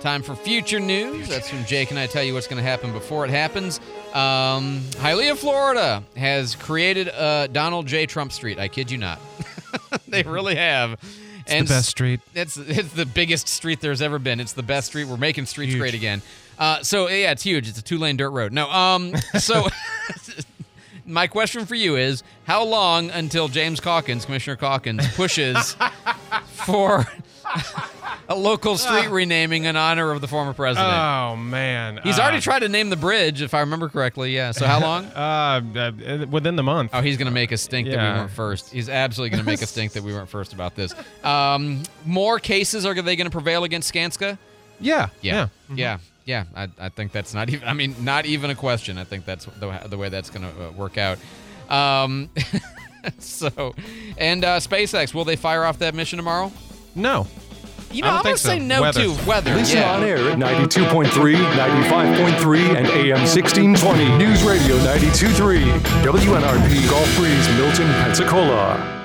[0.00, 1.28] Time for future news.
[1.28, 3.80] That's when Jake and I tell you what's going to happen before it happens.
[4.14, 8.06] Um, Hialeah, Florida has created a Donald J.
[8.06, 8.58] Trump Street.
[8.58, 9.20] I kid you not.
[10.08, 10.92] they really have.
[11.46, 12.20] It's the best street.
[12.34, 14.40] It's it's the biggest street there's ever been.
[14.40, 15.04] It's the best street.
[15.04, 16.22] We're making streets great again.
[16.58, 17.68] Uh, so yeah, it's huge.
[17.68, 18.52] It's a two lane dirt road.
[18.52, 19.66] No, um, so
[21.04, 25.76] my question for you is: How long until James Calkins, Commissioner Calkins, pushes
[26.46, 27.06] for
[28.30, 30.88] a local street renaming in honor of the former president.
[30.90, 34.34] Oh man, He's Uh, already tried to name the bridge, if I remember correctly.
[34.34, 34.52] Yeah.
[34.52, 35.04] So how long?
[35.14, 36.92] uh, uh, within the month.
[36.94, 38.70] Oh, he's going to make us stink that we weren't first.
[38.72, 40.94] He's absolutely going to make us stink that we weren't first about this.
[41.24, 44.38] Um, more cases are they going to prevail against Skanska?
[44.80, 45.08] Yeah.
[45.20, 45.48] Yeah.
[45.68, 45.74] Yeah.
[45.74, 45.98] Yeah.
[46.24, 46.44] Yeah.
[46.54, 47.66] I, I think that's not even.
[47.66, 48.96] I mean, not even a question.
[48.96, 51.18] I think that's the, the way that's going to uh, work out.
[51.68, 52.30] Um,
[53.18, 53.74] so,
[54.18, 56.52] and uh, SpaceX will they fire off that mission tomorrow?
[56.94, 57.26] No.
[57.92, 59.02] You know, I'm going to say no Weather.
[59.02, 59.54] to weather.
[59.54, 59.94] Listen yeah.
[59.94, 64.16] on air at 92.3, 95.3, and AM 1620.
[64.16, 65.80] News Radio 92.3.
[66.04, 68.99] WNRP Gulf Breeze, Milton, Pensacola.